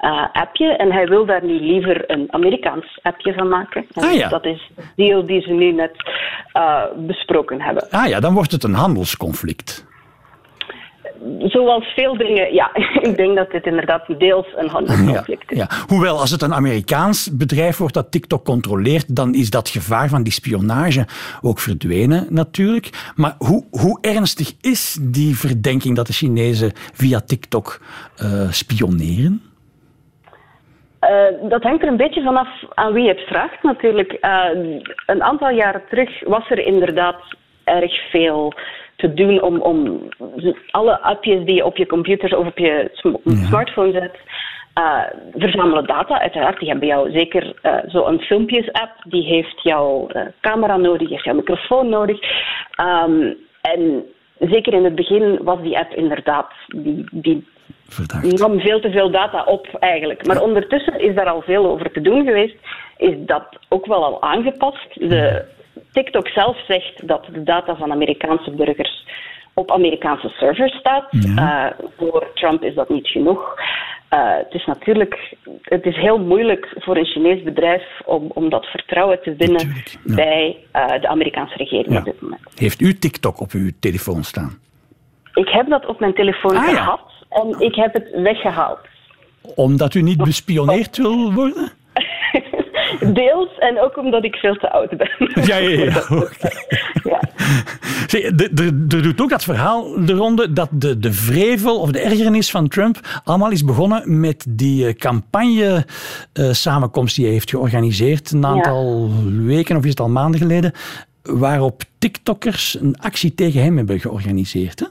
uh, 0.02 0.26
appje. 0.32 0.68
En 0.68 0.92
hij 0.92 1.08
wil 1.08 1.26
daar 1.26 1.46
nu 1.46 1.60
liever 1.60 2.12
een 2.12 2.28
Amerikaans 2.34 3.00
appje 3.02 3.34
van 3.34 3.48
maken. 3.48 3.86
ah, 3.94 4.14
ja. 4.14 4.28
Dat 4.28 4.46
is 4.46 4.72
de 4.76 4.84
deal 4.96 5.26
die 5.26 5.42
ze 5.42 5.52
nu 5.52 5.72
net 5.72 5.96
besproken 6.96 7.62
hebben. 7.62 7.90
Ah 7.90 8.08
ja, 8.08 8.20
dan 8.20 8.34
wordt 8.34 8.52
het 8.52 8.64
een 8.64 8.74
handelsconflict. 8.74 9.87
Zoals 11.40 11.86
veel 11.86 12.18
dingen, 12.18 12.54
ja. 12.54 12.72
Ik 13.10 13.16
denk 13.16 13.36
dat 13.36 13.52
dit 13.52 13.66
inderdaad 13.66 14.06
deels 14.18 14.48
een 14.56 14.70
handelsconflict 14.70 15.52
is. 15.52 15.58
Ja, 15.58 15.68
ja. 15.70 15.86
Hoewel, 15.88 16.20
als 16.20 16.32
het 16.32 16.42
een 16.42 16.54
Amerikaans 16.54 17.38
bedrijf 17.38 17.78
wordt 17.78 17.94
dat 17.94 18.12
TikTok 18.12 18.46
controleert, 18.46 19.16
dan 19.16 19.34
is 19.34 19.50
dat 19.50 19.70
gevaar 19.70 20.10
van 20.10 20.24
die 20.24 20.34
spionage 20.34 21.06
ook 21.42 21.60
verdwenen 21.60 22.28
natuurlijk. 22.30 22.90
Maar 23.16 23.36
hoe, 23.38 23.66
hoe 23.72 23.98
ernstig 24.02 24.52
is 24.62 24.98
die 25.02 25.38
verdenking 25.38 25.96
dat 25.96 26.08
de 26.08 26.14
Chinezen 26.14 26.72
via 26.94 27.20
TikTok 27.20 27.82
uh, 28.24 28.52
spioneren? 28.52 29.42
Uh, 31.02 31.50
dat 31.50 31.64
hangt 31.64 31.82
er 31.82 31.88
een 31.88 31.98
beetje 31.98 32.24
vanaf 32.24 32.48
aan 32.74 32.94
wie 32.94 33.08
het 33.08 33.20
vraagt 33.20 33.64
natuurlijk. 33.64 34.18
Uh, 34.22 34.78
een 35.06 35.24
aantal 35.24 35.50
jaren 35.50 35.82
terug 35.90 36.24
was 36.24 36.50
er 36.50 36.60
inderdaad 36.60 37.22
erg 37.64 38.10
veel 38.10 38.54
te 38.98 39.14
doen 39.14 39.42
om, 39.42 39.62
om 39.62 40.10
alle 40.72 41.02
appjes 41.02 41.46
die 41.46 41.56
je 41.56 41.66
op 41.66 41.78
je 41.78 41.86
computer 41.86 42.38
of 42.38 42.48
op 42.48 42.58
je 42.58 42.90
smartphone 43.24 43.92
zet, 43.92 44.16
uh, 44.80 45.04
verzamelen 45.34 45.86
data. 45.86 46.20
Uiteraard, 46.22 46.60
die 46.60 46.70
hebben 46.70 46.88
jou 46.88 47.12
zeker 47.12 47.54
zo'n 47.88 48.20
filmpjes-app, 48.20 48.92
die 49.04 49.24
heeft 49.24 49.62
jouw 49.64 50.08
camera 50.42 50.78
nodig, 50.78 51.00
die 51.00 51.08
heeft 51.08 51.24
jouw 51.24 51.36
microfoon 51.36 51.90
nodig. 51.90 52.20
Um, 52.82 53.38
en 53.62 54.06
zeker 54.40 54.74
in 54.74 54.84
het 54.84 54.96
begin 54.96 55.40
was 55.44 55.62
die 55.62 55.78
app 55.78 55.94
inderdaad, 55.94 56.52
die, 56.68 57.06
die 57.12 57.48
Verdacht. 57.90 58.40
nam 58.40 58.60
veel 58.60 58.80
te 58.80 58.92
veel 58.92 59.12
data 59.12 59.44
op 59.44 59.68
eigenlijk. 59.80 60.26
Maar 60.26 60.42
ondertussen 60.42 61.00
is 61.00 61.16
daar 61.16 61.30
al 61.30 61.42
veel 61.42 61.66
over 61.66 61.92
te 61.92 62.02
doen 62.02 62.26
geweest. 62.26 62.56
Is 62.98 63.16
dat 63.18 63.60
ook 63.70 63.86
wel 63.86 64.06
al 64.06 64.22
aangepast. 64.22 65.10
De 65.10 65.46
TikTok 65.98 66.28
zelf 66.28 66.66
zegt 66.68 67.08
dat 67.08 67.26
de 67.32 67.44
data 67.44 67.76
van 67.76 67.92
Amerikaanse 67.92 68.52
burgers 68.52 69.06
op 69.54 69.72
Amerikaanse 69.72 70.30
servers 70.30 70.74
staat. 70.78 71.08
Ja. 71.10 71.74
Uh, 71.80 71.88
voor 71.98 72.32
Trump 72.34 72.64
is 72.64 72.76
dat 72.76 72.90
niet 72.90 73.08
genoeg. 73.08 73.60
Uh, 74.14 74.38
het 74.38 74.54
is 74.54 74.66
natuurlijk 74.66 75.36
het 75.62 75.86
is 75.86 75.96
heel 75.96 76.20
moeilijk 76.20 76.76
voor 76.76 76.98
een 76.98 77.06
Chinees 77.06 77.44
bedrijf 77.44 77.84
om, 78.06 78.32
om 78.34 78.50
dat 78.50 78.66
vertrouwen 78.66 79.22
te 79.22 79.36
winnen 79.36 79.68
ja. 80.04 80.16
bij 80.16 80.58
uh, 80.76 81.02
de 81.02 81.08
Amerikaanse 81.08 81.58
regering 81.58 81.94
ja. 81.94 82.00
op 82.00 82.06
dit 82.06 82.22
moment. 82.22 82.42
Heeft 82.56 82.82
u 82.82 82.98
TikTok 82.98 83.40
op 83.40 83.52
uw 83.52 83.70
telefoon 83.80 84.24
staan? 84.24 84.60
Ik 85.34 85.50
heb 85.50 85.70
dat 85.70 85.86
op 85.86 86.00
mijn 86.00 86.14
telefoon 86.14 86.56
ah, 86.56 86.64
gehad 86.64 87.02
en 87.30 87.60
ik 87.60 87.76
heb 87.76 87.94
het 87.94 88.10
weggehaald. 88.12 88.80
Omdat 89.56 89.94
u 89.94 90.02
niet 90.02 90.24
bespioneerd 90.24 90.98
wil 90.98 91.34
worden? 91.34 91.72
Deels 93.00 93.58
en 93.58 93.80
ook 93.80 93.98
omdat 93.98 94.24
ik 94.24 94.36
veel 94.36 94.56
te 94.56 94.72
oud 94.72 94.98
ben. 94.98 95.10
Ja, 95.46 95.58
ja, 95.58 95.84
ja. 95.84 96.02
Okay. 96.10 96.52
ja. 97.04 97.20
Er 98.90 99.04
doet 99.04 99.22
ook 99.22 99.30
dat 99.30 99.44
verhaal 99.44 100.06
de 100.06 100.14
ronde 100.14 100.54
dat 100.54 100.70
de, 100.72 101.00
de 101.00 101.12
vrevel 101.12 101.80
of 101.80 101.92
de 101.92 102.00
ergernis 102.00 102.52
van 102.52 102.68
Trump 102.68 102.98
allemaal 103.24 103.52
is 103.52 103.64
begonnen 103.64 104.20
met 104.20 104.46
die 104.50 104.96
campagne-samenkomst 104.96 107.16
die 107.16 107.26
hij 107.26 107.34
heeft 107.34 107.50
georganiseerd 107.50 108.32
een 108.32 108.46
aantal 108.46 109.10
ja. 109.26 109.32
weken 109.46 109.78
of 109.78 109.84
is 109.84 109.90
het 109.90 110.00
al 110.00 110.10
maanden 110.10 110.40
geleden, 110.40 110.72
waarop 111.24 111.82
TikTokkers 112.00 112.78
een 112.82 112.96
actie 113.02 113.34
tegen 113.34 113.64
hem 113.64 113.78
hebben 113.78 114.00
georganiseerd. 114.00 114.80
Hè? 114.80 114.86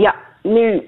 Ja, 0.00 0.14
nu, 0.42 0.82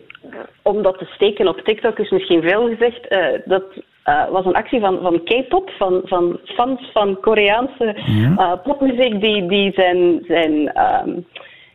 om 0.63 0.83
dat 0.83 0.99
te 0.99 1.05
steken 1.05 1.49
op 1.49 1.61
TikTok 1.61 1.99
is 1.99 2.11
misschien 2.11 2.43
veel 2.43 2.69
gezegd. 2.69 3.13
Uh, 3.13 3.27
dat 3.45 3.65
uh, 4.07 4.29
was 4.29 4.45
een 4.45 4.55
actie 4.55 4.81
van, 4.81 4.99
van 5.03 5.23
K-pop, 5.25 5.71
van, 5.71 6.01
van 6.05 6.39
fans 6.45 6.91
van 6.93 7.21
Koreaanse 7.21 7.97
ja. 8.07 8.31
uh, 8.39 8.53
popmuziek, 8.63 9.21
die, 9.21 9.47
die 9.47 9.73
zijn, 9.73 10.25
zijn, 10.27 10.81
um, 11.07 11.27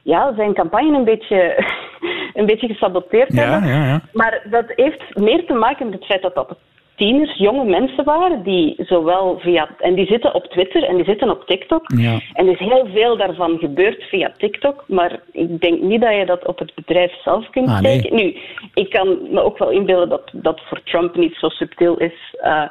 ja, 0.04 0.34
zijn 0.36 0.54
campagne 0.54 0.98
een 0.98 1.04
beetje, 1.04 1.66
een 2.34 2.46
beetje 2.46 2.68
gesaboteerd 2.68 3.34
ja, 3.34 3.42
hebben. 3.42 3.70
Ja. 3.70 4.02
Maar 4.14 4.42
dat 4.50 4.66
heeft 4.76 5.16
meer 5.16 5.46
te 5.46 5.54
maken 5.54 5.86
met 5.86 5.94
het 5.94 6.06
feit 6.06 6.22
dat 6.22 6.36
dat 6.36 6.58
tieners, 6.98 7.38
jonge 7.38 7.66
mensen 7.66 8.04
waren, 8.04 8.44
die 8.44 8.76
zowel 8.78 9.40
via... 9.40 9.70
En 9.80 9.96
die 9.96 10.06
zitten 10.06 10.34
op 10.34 10.44
Twitter 10.46 10.84
en 10.84 10.96
die 10.96 11.06
zitten 11.06 11.30
op 11.30 11.46
TikTok. 11.48 11.82
Ja. 11.96 12.20
En 12.34 12.46
er 12.48 12.52
is 12.62 12.68
heel 12.68 12.88
veel 12.94 13.18
daarvan 13.18 13.58
gebeurd 13.60 14.04
via 14.04 14.32
TikTok, 14.38 14.84
maar 14.88 15.20
ik 15.32 15.62
denk 15.62 15.82
niet 15.82 16.02
dat 16.02 16.16
je 16.16 16.26
dat 16.26 16.46
op 16.48 16.60
het 16.60 16.72
bedrijf 16.76 17.12
zelf 17.24 17.50
kunt 17.50 17.68
ah. 17.70 17.80
Nee. 17.82 18.12
Nu, 18.12 18.36
ik 18.74 18.90
kan 18.90 19.18
me 19.32 19.42
ook 19.44 19.58
wel 19.58 19.70
inbeelden 19.70 20.10
dat 20.10 20.30
dat 20.34 20.62
voor 20.70 20.82
Trump 20.84 21.16
niet 21.16 21.36
zo 21.36 21.50
subtiel 21.50 21.98
is. 21.98 22.36
Uh, 22.44 22.62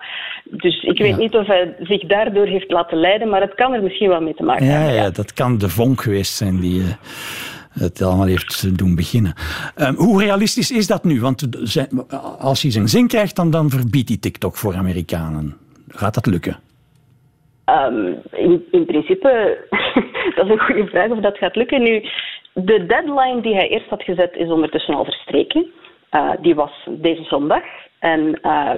dus 0.45 0.83
ik 0.83 0.99
weet 0.99 1.11
Ja. 1.11 1.17
niet 1.17 1.35
of 1.35 1.47
hij 1.47 1.75
zich 1.81 2.01
daardoor 2.07 2.47
heeft 2.47 2.71
laten 2.71 2.99
leiden, 2.99 3.29
maar 3.29 3.41
het 3.41 3.55
kan 3.55 3.73
er 3.73 3.83
misschien 3.83 4.09
wel 4.09 4.21
mee 4.21 4.35
te 4.35 4.43
maken 4.43 4.67
Ja, 4.67 4.73
hebben. 4.73 4.95
ja, 4.95 5.11
dat 5.11 5.33
kan 5.33 5.59
de 5.59 5.69
vonk 5.69 6.01
geweest 6.01 6.37
zijn 6.37 6.61
die 6.61 6.81
eh, 6.81 6.89
het 7.79 8.03
allemaal 8.03 8.27
heeft 8.27 8.79
doen 8.79 8.95
beginnen. 8.95 9.35
Ehm, 9.75 9.95
hoe 9.95 10.23
realistisch 10.23 10.71
is 10.71 10.87
dat 10.87 11.05
nu? 11.05 11.21
Want 11.21 11.49
als 12.39 12.63
hij 12.63 12.71
zijn 12.71 12.89
zin 12.89 13.07
krijgt, 13.07 13.37
dan, 13.37 13.51
dan 13.51 13.71
verbiedt 13.71 14.09
hij 14.09 14.19
TikTok 14.19 14.57
voor 14.57 14.75
Amerikanen. 14.75 15.57
Gaat 15.89 16.15
dat 16.15 16.27
lukken? 16.27 16.57
Ehm, 17.65 18.13
in, 18.31 18.65
in 18.71 18.85
principe, 18.87 19.59
dat 20.37 20.45
is 20.45 20.51
een 20.51 20.61
goede 20.61 20.87
vraag 20.87 21.11
of 21.11 21.19
dat 21.19 21.39
gaat 21.39 21.57
lukken. 21.57 21.83
Nu, 21.83 22.05
de 22.53 22.87
deadline 22.87 23.41
die 23.41 23.55
hij 23.55 23.69
eerst 23.69 23.89
had 23.89 24.03
gezet 24.03 24.35
is 24.35 24.49
ondertussen 24.49 24.95
al 24.95 25.05
verstreken. 25.05 25.67
Uh, 26.11 26.31
die 26.41 26.55
was 26.55 26.89
deze 26.89 27.23
zondag. 27.23 27.63
En 27.99 28.39
uh, 28.43 28.71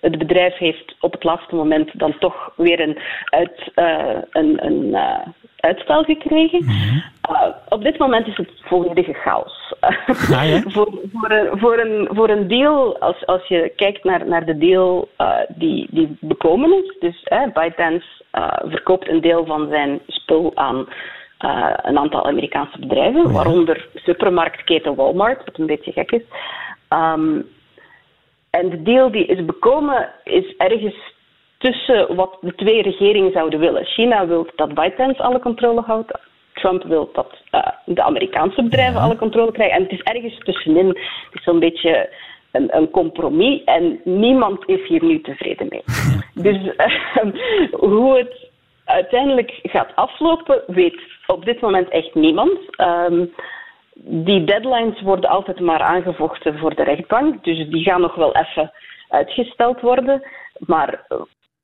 het 0.00 0.18
bedrijf 0.18 0.56
heeft 0.56 0.96
op 1.00 1.12
het 1.12 1.24
laatste 1.24 1.54
moment 1.54 1.90
dan 1.98 2.18
toch 2.18 2.52
weer 2.56 2.80
een, 2.80 2.98
uit, 3.24 3.70
uh, 3.76 4.22
een, 4.30 4.66
een 4.66 4.96
uitstel 5.60 6.02
gekregen. 6.02 6.64
Mhm. 6.64 6.96
Uh, 7.30 7.42
op 7.68 7.82
dit 7.82 7.98
moment 7.98 8.26
is 8.26 8.36
het 8.36 8.50
volledige 8.60 9.12
chaos. 9.12 9.74
Ah, 9.80 10.48
ja? 10.48 10.60
voor, 10.74 11.00
voor, 11.12 11.30
een, 11.30 11.58
voor, 11.58 11.78
een, 11.78 12.08
voor 12.12 12.28
een 12.28 12.48
deal, 12.48 12.98
als, 13.00 13.26
als 13.26 13.46
je 13.46 13.72
kijkt 13.76 14.04
naar, 14.04 14.28
naar 14.28 14.44
de 14.44 14.58
deal 14.58 15.08
uh, 15.20 15.36
die, 15.48 15.86
die 15.90 16.16
bekomen 16.20 16.84
is, 16.84 16.96
dus 17.00 17.26
uh, 17.32 17.42
ByteDance 17.52 18.06
uh, 18.32 18.52
verkoopt 18.64 19.08
een 19.08 19.20
deel 19.20 19.46
van 19.46 19.68
zijn 19.70 20.00
spul 20.06 20.52
aan 20.54 20.86
een 21.82 21.98
aantal 21.98 22.26
Amerikaanse 22.26 22.78
bedrijven, 22.78 23.22
Ja. 23.22 23.28
waaronder 23.28 23.88
supermarktketen 23.94 24.94
Walmart, 24.94 25.44
wat 25.44 25.58
een 25.58 25.66
beetje 25.66 25.92
gek 25.92 26.10
is. 26.10 26.22
Um, 26.88 27.46
en 28.50 28.70
de 28.70 28.82
deal 28.82 29.10
die 29.10 29.26
is 29.26 29.44
bekomen 29.44 30.10
is 30.24 30.56
ergens 30.56 30.96
tussen 31.58 32.14
wat 32.14 32.38
de 32.40 32.54
twee 32.54 32.82
regeringen 32.82 33.32
zouden 33.32 33.60
willen. 33.60 33.84
China 33.84 34.26
wil 34.26 34.46
dat 34.56 34.74
ByteDance 34.74 35.22
alle 35.22 35.40
controle 35.40 35.80
houdt. 35.80 36.18
Trump 36.52 36.82
wil 36.82 37.10
dat 37.12 37.34
uh, 37.52 37.66
de 37.84 38.02
Amerikaanse 38.02 38.62
bedrijven 38.62 39.00
alle 39.00 39.16
controle 39.16 39.52
krijgen. 39.52 39.76
En 39.76 39.82
het 39.82 39.92
is 39.92 40.02
ergens 40.02 40.38
tussenin. 40.38 40.88
Het 40.88 40.98
is 41.32 41.42
zo'n 41.42 41.58
beetje 41.58 42.10
een, 42.52 42.76
een, 42.76 42.90
compromis. 42.90 43.64
En 43.64 44.00
niemand 44.04 44.68
is 44.68 44.88
hier 44.88 45.04
nu 45.04 45.20
tevreden 45.20 45.66
mee. 45.68 45.82
Dus 46.34 46.56
uh, 46.56 46.86
hoe 47.90 48.16
het 48.18 48.50
uiteindelijk 48.84 49.58
gaat 49.62 49.92
aflopen, 49.94 50.62
weet 50.66 51.00
op 51.26 51.44
dit 51.44 51.60
moment 51.60 51.88
echt 51.88 52.14
niemand. 52.14 52.58
Um, 52.80 53.34
die 54.00 54.44
deadlines 54.44 55.00
worden 55.00 55.30
altijd 55.30 55.60
maar 55.60 55.80
aangevochten 55.80 56.58
voor 56.58 56.74
de 56.74 56.82
rechtbank. 56.82 57.44
Dus 57.44 57.68
die 57.68 57.82
gaan 57.82 58.00
nog 58.00 58.14
wel 58.14 58.34
even 58.36 58.72
uitgesteld 59.08 59.80
worden. 59.80 60.22
Maar 60.58 61.06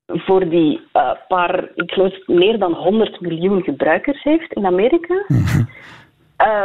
voor 0.06 0.48
die 0.48 0.80
uh, 0.92 1.10
paar, 1.28 1.68
ik 1.74 1.92
geloof 1.92 2.26
meer 2.26 2.58
dan 2.58 2.72
100 2.72 3.20
miljoen 3.20 3.62
gebruikers 3.62 4.22
heeft 4.22 4.52
in 4.52 4.66
Amerika. 4.66 5.14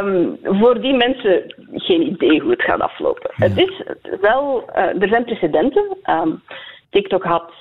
um, 0.02 0.38
voor 0.60 0.80
die 0.80 0.94
mensen 0.94 1.54
geen 1.72 2.06
idee 2.06 2.40
hoe 2.40 2.50
het 2.50 2.62
gaat 2.62 2.80
aflopen. 2.80 3.30
Het 3.34 3.56
is 3.58 3.82
wel, 4.20 4.64
uh, 4.68 5.02
er 5.02 5.08
zijn 5.08 5.24
precedenten. 5.24 5.96
Um, 6.10 6.42
TikTok 6.90 7.24
had 7.24 7.52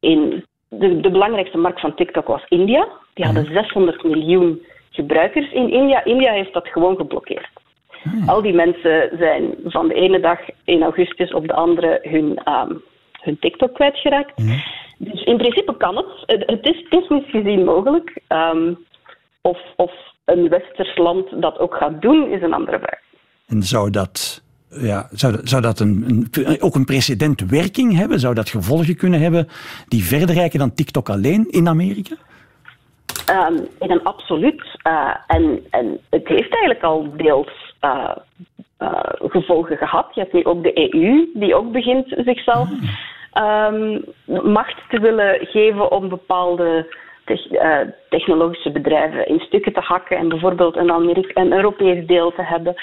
in 0.00 0.44
de, 0.68 1.00
de, 1.00 1.10
belangrijkste 1.10 1.58
markt 1.58 1.80
van 1.80 1.94
TikTok 1.94 2.26
was 2.26 2.44
India. 2.48 2.88
Die 3.14 3.24
hadden 3.24 3.52
600 3.52 4.02
miljoen 4.02 4.62
gebruikers 4.90 5.52
in 5.52 5.70
India. 5.70 6.04
India 6.04 6.32
heeft 6.32 6.52
dat 6.52 6.68
gewoon 6.68 6.96
geblokkeerd. 6.96 7.48
Al 8.26 8.42
die 8.42 8.54
mensen 8.54 9.10
zijn 9.18 9.54
van 9.64 9.88
de 9.88 9.94
ene 9.94 10.20
dag 10.20 10.38
in 10.64 10.82
augustus 10.82 11.32
op 11.32 11.46
de 11.46 11.52
andere 11.52 11.98
hun, 12.02 12.40
um, 12.48 12.82
hun 13.20 13.38
TikTok 13.38 13.74
kwijtgeraakt. 13.74 14.42
Dus 14.96 15.22
in 15.22 15.36
principe 15.36 15.76
kan 15.76 15.96
het. 15.96 16.06
Het 16.46 16.66
is 16.66 16.86
technisch 16.88 17.30
gezien 17.30 17.64
mogelijk. 17.64 18.20
Um, 18.28 18.78
of, 19.40 19.58
of 19.76 19.92
een 20.24 20.48
westers 20.48 20.96
land 20.96 21.42
dat 21.42 21.58
ook 21.58 21.74
gaat 21.74 22.02
doen, 22.02 22.30
is 22.30 22.42
een 22.42 22.54
andere 22.54 22.78
vraag. 22.78 23.00
En 23.46 23.62
zou 23.62 23.90
dat, 23.90 24.42
ja, 24.68 25.08
zou, 25.10 25.40
zou 25.42 25.62
dat 25.62 25.80
een, 25.80 26.26
een, 26.30 26.62
ook 26.62 26.74
een 26.74 26.84
precedentwerking 26.84 27.96
hebben? 27.96 28.20
Zou 28.20 28.34
dat 28.34 28.48
gevolgen 28.48 28.96
kunnen 28.96 29.20
hebben 29.20 29.48
die 29.88 30.04
verder 30.04 30.34
reiken 30.34 30.58
dan 30.58 30.74
TikTok 30.74 31.08
alleen 31.08 31.46
in 31.50 31.68
Amerika? 31.68 32.16
Um, 33.30 33.66
in 33.78 33.90
een 33.90 34.02
absoluut. 34.02 34.62
Uh, 34.86 35.14
en, 35.26 35.66
en 35.70 35.98
het 36.10 36.28
heeft 36.28 36.50
eigenlijk 36.50 36.82
al 36.82 37.12
deels 37.16 37.74
uh, 37.80 38.10
uh, 38.78 39.00
gevolgen 39.18 39.76
gehad. 39.76 40.14
Je 40.14 40.20
hebt 40.20 40.32
nu 40.32 40.44
ook 40.44 40.62
de 40.62 40.92
EU, 40.92 41.30
die 41.34 41.54
ook 41.54 41.72
begint 41.72 42.14
zichzelf 42.24 42.68
um, 43.38 44.04
macht 44.52 44.76
te 44.88 45.00
willen 45.00 45.46
geven 45.46 45.90
om 45.90 46.08
bepaalde 46.08 46.94
uh, 47.26 47.78
technologische 48.08 48.70
bedrijven 48.70 49.26
in 49.26 49.40
stukken 49.40 49.72
te 49.72 49.80
hakken 49.80 50.16
en 50.16 50.28
bijvoorbeeld 50.28 50.76
een, 50.76 50.92
Amerika 50.92 51.40
een 51.40 51.52
Europees 51.52 52.06
deel 52.06 52.32
te 52.32 52.42
hebben. 52.42 52.74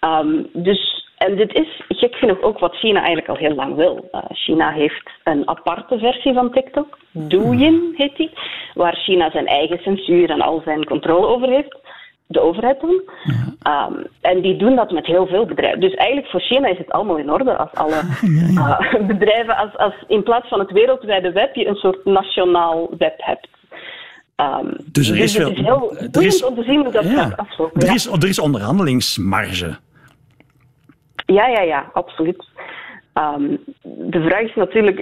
Um, 0.00 0.48
dus, 0.52 1.08
en 1.18 1.36
dit 1.36 1.54
is 1.54 1.82
gek 1.88 2.14
genoeg 2.14 2.40
ook 2.42 2.58
wat 2.58 2.76
China 2.76 2.98
eigenlijk 2.98 3.28
al 3.28 3.36
heel 3.36 3.54
lang 3.54 3.74
wil. 3.74 4.08
Uh, 4.12 4.20
China 4.28 4.70
heeft 4.70 5.10
een 5.24 5.48
aparte 5.48 5.98
versie 5.98 6.32
van 6.32 6.52
TikTok, 6.52 6.98
Douyin 7.10 7.94
heet 7.96 8.16
die, 8.16 8.30
waar 8.74 8.94
China 8.94 9.30
zijn 9.30 9.46
eigen 9.46 9.78
censuur 9.78 10.30
en 10.30 10.40
al 10.40 10.60
zijn 10.64 10.84
controle 10.84 11.26
over 11.26 11.48
heeft 11.48 11.76
de 12.26 12.40
overheid 12.40 12.80
doen. 12.80 13.02
Ja. 13.24 13.86
Um, 13.86 14.06
en 14.20 14.40
die 14.40 14.56
doen 14.56 14.76
dat 14.76 14.90
met 14.90 15.06
heel 15.06 15.26
veel 15.26 15.46
bedrijven. 15.46 15.80
Dus 15.80 15.94
eigenlijk 15.94 16.30
voor 16.30 16.40
China 16.40 16.68
is 16.68 16.78
het 16.78 16.90
allemaal 16.90 17.18
in 17.18 17.32
orde 17.32 17.56
als 17.56 17.72
alle 17.72 18.00
ja, 18.54 18.80
uh, 18.80 19.06
bedrijven, 19.06 19.56
als, 19.56 19.76
als 19.76 19.94
in 20.06 20.22
plaats 20.22 20.48
van 20.48 20.58
het 20.58 20.70
wereldwijde 20.70 21.32
web 21.32 21.54
je 21.54 21.66
een 21.66 21.74
soort 21.74 22.04
nationaal 22.04 22.90
web 22.98 23.14
hebt. 23.16 23.48
Um, 24.36 24.76
dus 24.84 25.08
er 25.08 25.18
is 25.18 25.32
dus 25.32 25.40
wel. 25.42 25.48
Het 25.48 25.58
is 25.58 25.64
heel 25.64 25.96
er 26.12 26.22
is, 26.22 26.44
om 26.44 26.54
te 26.54 26.62
zien 26.62 26.82
hoe 26.82 26.92
dat 26.92 27.06
gaat 27.06 27.36
aflopen. 27.36 27.80
Er, 27.80 27.94
is, 27.94 28.06
er 28.06 28.28
is 28.28 28.38
onderhandelingsmarge. 28.38 29.76
Ja, 31.26 31.46
ja, 31.46 31.62
ja, 31.62 31.90
absoluut. 31.92 32.44
Um, 33.18 33.64
de 33.82 34.22
vraag 34.22 34.42
is 34.42 34.54
natuurlijk, 34.54 34.98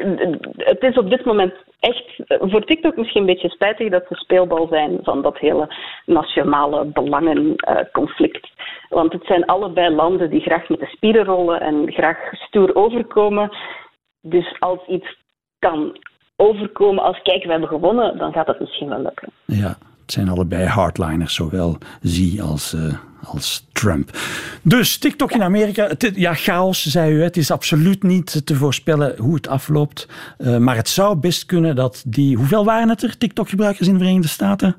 het 0.56 0.82
is 0.82 0.96
op 0.96 1.10
dit 1.10 1.24
moment 1.24 1.54
echt 1.80 2.04
voor 2.26 2.64
TikTok 2.64 2.96
misschien 2.96 3.20
een 3.20 3.26
beetje 3.26 3.48
spijtig 3.48 3.90
dat 3.90 4.04
ze 4.08 4.14
speelbal 4.14 4.66
zijn 4.70 4.98
van 5.02 5.22
dat 5.22 5.38
hele 5.38 5.74
nationale 6.06 6.84
belangenconflict. 6.84 8.44
Uh, 8.44 8.50
Want 8.88 9.12
het 9.12 9.24
zijn 9.24 9.44
allebei 9.44 9.94
landen 9.94 10.30
die 10.30 10.40
graag 10.40 10.68
met 10.68 10.80
de 10.80 10.86
spieren 10.86 11.24
rollen 11.24 11.60
en 11.60 11.92
graag 11.92 12.18
stoer 12.32 12.74
overkomen. 12.74 13.56
Dus 14.20 14.56
als 14.58 14.86
iets 14.86 15.16
kan 15.58 15.98
overkomen 16.36 17.04
als 17.04 17.22
kijk, 17.22 17.44
we 17.44 17.50
hebben 17.50 17.68
gewonnen, 17.68 18.18
dan 18.18 18.32
gaat 18.32 18.46
dat 18.46 18.60
misschien 18.60 18.88
wel 18.88 19.02
lukken. 19.02 19.28
Ja, 19.44 19.76
het 20.04 20.12
zijn 20.12 20.28
allebei 20.28 20.66
hardliners, 20.66 21.34
zowel 21.34 21.78
Xi 22.02 22.40
als, 22.40 22.74
uh, 22.74 22.94
als 23.22 23.66
Trump. 23.72 24.18
Dus 24.62 24.98
TikTok 24.98 25.32
in 25.32 25.42
Amerika, 25.42 25.86
het, 25.86 26.12
ja, 26.14 26.34
chaos, 26.34 26.86
zei 26.86 27.14
u. 27.14 27.22
Het 27.22 27.36
is 27.36 27.50
absoluut 27.50 28.02
niet 28.02 28.46
te 28.46 28.54
voorspellen 28.54 29.14
hoe 29.18 29.34
het 29.34 29.48
afloopt. 29.48 30.08
Uh, 30.38 30.56
maar 30.56 30.76
het 30.76 30.88
zou 30.88 31.16
best 31.16 31.46
kunnen 31.46 31.76
dat 31.76 32.02
die. 32.06 32.36
Hoeveel 32.36 32.64
waren 32.64 32.88
het 32.88 33.02
er, 33.02 33.18
TikTok-gebruikers 33.18 33.86
in 33.86 33.92
de 33.92 33.98
Verenigde 33.98 34.28
Staten? 34.28 34.76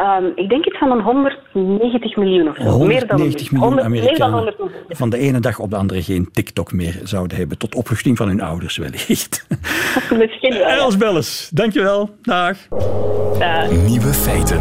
Um, 0.00 0.32
ik 0.34 0.48
denk 0.48 0.66
iets 0.66 0.78
van 0.78 0.90
een 0.90 1.00
190 1.00 2.16
miljoen 2.16 2.48
of 2.48 2.56
zo. 2.56 2.62
190 2.62 3.50
miljoen 3.50 3.68
100, 3.68 3.86
Amerikanen 3.86 4.54
van 4.88 5.10
de 5.10 5.18
ene 5.18 5.40
dag 5.40 5.58
op 5.58 5.70
de 5.70 5.76
andere 5.76 6.02
geen 6.02 6.28
TikTok 6.32 6.72
meer 6.72 7.00
zouden 7.04 7.36
hebben. 7.36 7.58
Tot 7.58 7.74
opluchting 7.74 8.16
van 8.16 8.28
hun 8.28 8.40
ouders 8.40 8.76
wellicht. 8.76 9.46
Misschien 10.18 10.52
wel. 10.52 10.66
Els 10.66 10.96
Belles, 10.96 11.50
dankjewel. 11.54 12.10
Dag. 12.22 12.56
Dag. 13.38 13.70
Nieuwe 13.70 14.12
feiten. 14.12 14.60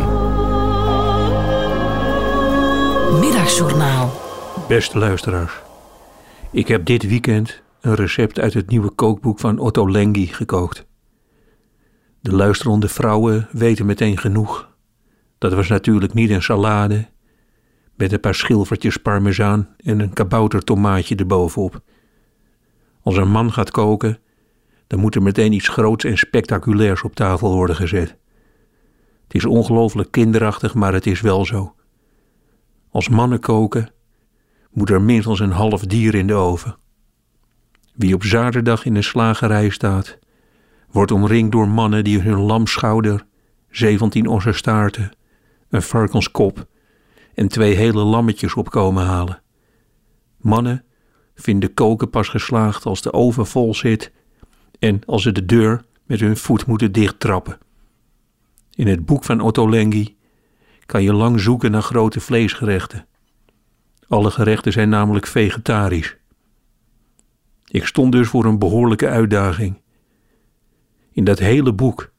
Middagjournaal. 3.19 4.11
Beste 4.67 4.97
luisteraars. 4.97 5.53
Ik 6.51 6.67
heb 6.67 6.85
dit 6.85 7.07
weekend 7.07 7.61
een 7.81 7.95
recept 7.95 8.39
uit 8.39 8.53
het 8.53 8.69
nieuwe 8.69 8.89
kookboek 8.89 9.39
van 9.39 9.59
Otto 9.59 9.91
Lengi 9.91 10.27
gekookt. 10.27 10.85
De 12.21 12.35
luisterende 12.35 12.87
vrouwen 12.87 13.47
weten 13.51 13.85
meteen 13.85 14.17
genoeg 14.17 14.75
dat 15.37 15.53
was 15.53 15.67
natuurlijk 15.67 16.13
niet 16.13 16.29
een 16.29 16.43
salade 16.43 17.07
met 17.95 18.11
een 18.11 18.19
paar 18.19 18.35
schilfertjes 18.35 18.97
parmezaan 18.97 19.75
en 19.77 19.99
een 19.99 20.13
kaboutertomaatje 20.13 21.15
erbovenop. 21.15 21.81
Als 23.01 23.17
een 23.17 23.29
man 23.29 23.53
gaat 23.53 23.71
koken, 23.71 24.19
dan 24.87 24.99
moet 24.99 25.15
er 25.15 25.21
meteen 25.21 25.53
iets 25.53 25.67
groots 25.67 26.03
en 26.03 26.17
spectaculairs 26.17 27.03
op 27.03 27.15
tafel 27.15 27.53
worden 27.53 27.75
gezet. 27.75 28.15
Het 29.23 29.35
is 29.35 29.45
ongelooflijk 29.45 30.11
kinderachtig, 30.11 30.73
maar 30.73 30.93
het 30.93 31.05
is 31.05 31.21
wel 31.21 31.45
zo. 31.45 31.75
Als 32.89 33.09
mannen 33.09 33.39
koken, 33.39 33.91
moet 34.71 34.89
er 34.89 35.01
minstens 35.01 35.39
een 35.39 35.51
half 35.51 35.81
dier 35.81 36.15
in 36.15 36.27
de 36.27 36.33
oven. 36.33 36.77
Wie 37.93 38.13
op 38.13 38.23
zaterdag 38.23 38.85
in 38.85 38.95
een 38.95 39.03
slagerij 39.03 39.69
staat, 39.69 40.19
wordt 40.91 41.11
omringd 41.11 41.51
door 41.51 41.67
mannen 41.67 42.03
die 42.03 42.19
hun 42.19 42.39
lamschouder, 42.39 43.25
17 43.69 44.27
ossenstaarten, 44.27 45.11
een 45.69 45.81
varkenskop 45.81 46.67
en 47.33 47.47
twee 47.47 47.75
hele 47.75 48.03
lammetjes 48.03 48.53
opkomen 48.53 49.05
halen. 49.05 49.41
Mannen 50.37 50.83
vinden 51.35 51.73
koken 51.73 52.09
pas 52.09 52.27
geslaagd 52.27 52.85
als 52.85 53.01
de 53.01 53.13
oven 53.13 53.47
vol 53.47 53.75
zit 53.75 54.11
en 54.79 55.01
als 55.05 55.23
ze 55.23 55.31
de 55.31 55.45
deur 55.45 55.85
met 56.03 56.19
hun 56.19 56.37
voet 56.37 56.65
moeten 56.65 56.91
dichttrappen. 56.91 57.57
In 58.71 58.87
het 58.87 59.05
boek 59.05 59.23
van 59.23 59.41
Otto 59.41 59.69
Lengi 59.69 60.17
kan 60.85 61.03
je 61.03 61.13
lang 61.13 61.39
zoeken 61.39 61.71
naar 61.71 61.81
grote 61.81 62.19
vleesgerechten. 62.19 63.05
Alle 64.07 64.31
gerechten 64.31 64.71
zijn 64.71 64.89
namelijk 64.89 65.27
vegetarisch. 65.27 66.17
Ik 67.65 67.85
stond 67.85 68.11
dus 68.11 68.27
voor 68.27 68.45
een 68.45 68.59
behoorlijke 68.59 69.07
uitdaging. 69.07 69.81
In 71.11 71.23
dat 71.23 71.39
hele 71.39 71.73
boek 71.73 72.11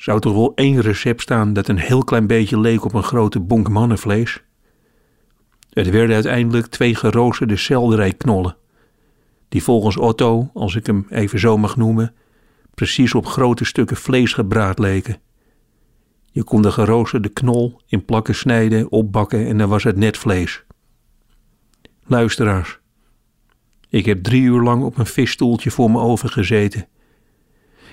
zou 0.00 0.20
toch 0.20 0.32
wel 0.32 0.52
één 0.54 0.80
recept 0.80 1.20
staan 1.20 1.52
dat 1.52 1.68
een 1.68 1.78
heel 1.78 2.04
klein 2.04 2.26
beetje 2.26 2.60
leek 2.60 2.84
op 2.84 2.94
een 2.94 3.02
grote 3.02 3.40
bonk 3.40 3.68
mannenvlees? 3.68 4.42
Het 5.70 5.90
werden 5.90 6.14
uiteindelijk 6.14 6.66
twee 6.66 6.94
geroosterde 6.94 7.56
selderijknollen, 7.56 8.56
die 9.48 9.62
volgens 9.62 9.96
Otto, 9.96 10.50
als 10.54 10.74
ik 10.74 10.86
hem 10.86 11.06
even 11.10 11.38
zo 11.38 11.56
mag 11.56 11.76
noemen, 11.76 12.14
precies 12.74 13.14
op 13.14 13.26
grote 13.26 13.64
stukken 13.64 13.96
vlees 13.96 14.32
gebraad 14.32 14.78
leken. 14.78 15.18
Je 16.30 16.44
kon 16.44 16.62
de 16.62 16.72
geroosterde 16.72 17.28
knol 17.28 17.80
in 17.86 18.04
plakken 18.04 18.34
snijden, 18.34 18.90
opbakken 18.92 19.46
en 19.46 19.58
dan 19.58 19.68
was 19.68 19.84
het 19.84 19.96
net 19.96 20.16
vlees. 20.16 20.64
Luisteraars, 22.06 22.78
ik 23.88 24.06
heb 24.06 24.22
drie 24.22 24.42
uur 24.42 24.62
lang 24.62 24.82
op 24.82 24.98
een 24.98 25.06
visstoeltje 25.06 25.70
voor 25.70 25.90
me 25.90 25.98
oven 25.98 26.30
gezeten. 26.30 26.88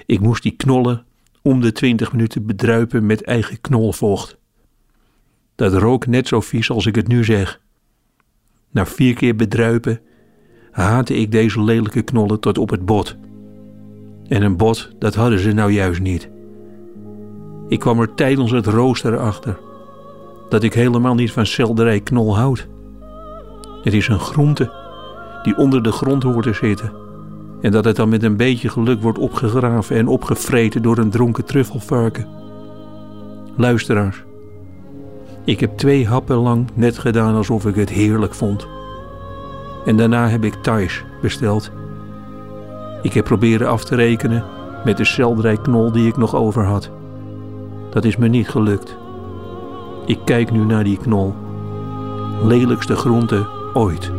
Ik 0.05 0.19
moest 0.19 0.43
die 0.43 0.55
knollen 0.55 1.06
om 1.47 1.61
de 1.61 1.71
twintig 1.71 2.11
minuten 2.11 2.45
bedruipen 2.45 3.05
met 3.05 3.23
eigen 3.23 3.61
knolvocht. 3.61 4.37
Dat 5.55 5.73
rook 5.73 6.07
net 6.07 6.27
zo 6.27 6.41
vies 6.41 6.69
als 6.69 6.85
ik 6.85 6.95
het 6.95 7.07
nu 7.07 7.23
zeg. 7.23 7.61
Na 8.71 8.85
vier 8.85 9.13
keer 9.13 9.35
bedruipen 9.35 9.99
haatte 10.71 11.15
ik 11.15 11.31
deze 11.31 11.63
lelijke 11.63 12.01
knollen 12.01 12.39
tot 12.39 12.57
op 12.57 12.69
het 12.69 12.85
bot. 12.85 13.15
En 14.27 14.41
een 14.41 14.57
bot, 14.57 14.91
dat 14.99 15.15
hadden 15.15 15.39
ze 15.39 15.51
nou 15.51 15.71
juist 15.71 16.01
niet. 16.01 16.29
Ik 17.67 17.79
kwam 17.79 17.99
er 17.99 18.13
tijdens 18.13 18.51
het 18.51 18.65
rooster 18.65 19.17
achter 19.17 19.59
dat 20.49 20.63
ik 20.63 20.73
helemaal 20.73 21.15
niet 21.15 21.31
van 21.31 21.45
selderijknol 21.45 22.37
houd. 22.37 22.67
Het 23.83 23.93
is 23.93 24.07
een 24.07 24.19
groente 24.19 24.73
die 25.43 25.57
onder 25.57 25.83
de 25.83 25.91
grond 25.91 26.23
hoort 26.23 26.43
te 26.43 26.53
zitten. 26.53 27.06
En 27.61 27.71
dat 27.71 27.85
het 27.85 27.95
dan 27.95 28.09
met 28.09 28.23
een 28.23 28.37
beetje 28.37 28.69
geluk 28.69 29.01
wordt 29.01 29.19
opgegraven 29.19 29.95
en 29.95 30.07
opgevreten 30.07 30.81
door 30.81 30.97
een 30.97 31.09
dronken 31.09 31.45
truffelvarken. 31.45 32.27
Luisteraars, 33.55 34.23
ik 35.43 35.59
heb 35.59 35.77
twee 35.77 36.07
happen 36.07 36.35
lang 36.35 36.67
net 36.73 36.97
gedaan 36.97 37.35
alsof 37.35 37.65
ik 37.65 37.75
het 37.75 37.89
heerlijk 37.89 38.33
vond. 38.33 38.67
En 39.85 39.97
daarna 39.97 40.27
heb 40.27 40.43
ik 40.43 40.53
Thais 40.53 41.03
besteld. 41.21 41.71
Ik 43.01 43.13
heb 43.13 43.25
proberen 43.25 43.69
af 43.69 43.83
te 43.83 43.95
rekenen 43.95 44.43
met 44.83 44.97
de 44.97 45.05
selderijknol 45.05 45.91
die 45.91 46.07
ik 46.07 46.17
nog 46.17 46.35
over 46.35 46.65
had. 46.65 46.91
Dat 47.89 48.05
is 48.05 48.17
me 48.17 48.27
niet 48.27 48.49
gelukt. 48.49 48.97
Ik 50.05 50.19
kijk 50.25 50.51
nu 50.51 50.65
naar 50.65 50.83
die 50.83 50.97
knol. 50.97 51.33
Lelijkste 52.43 52.95
groente 52.95 53.47
ooit. 53.73 54.11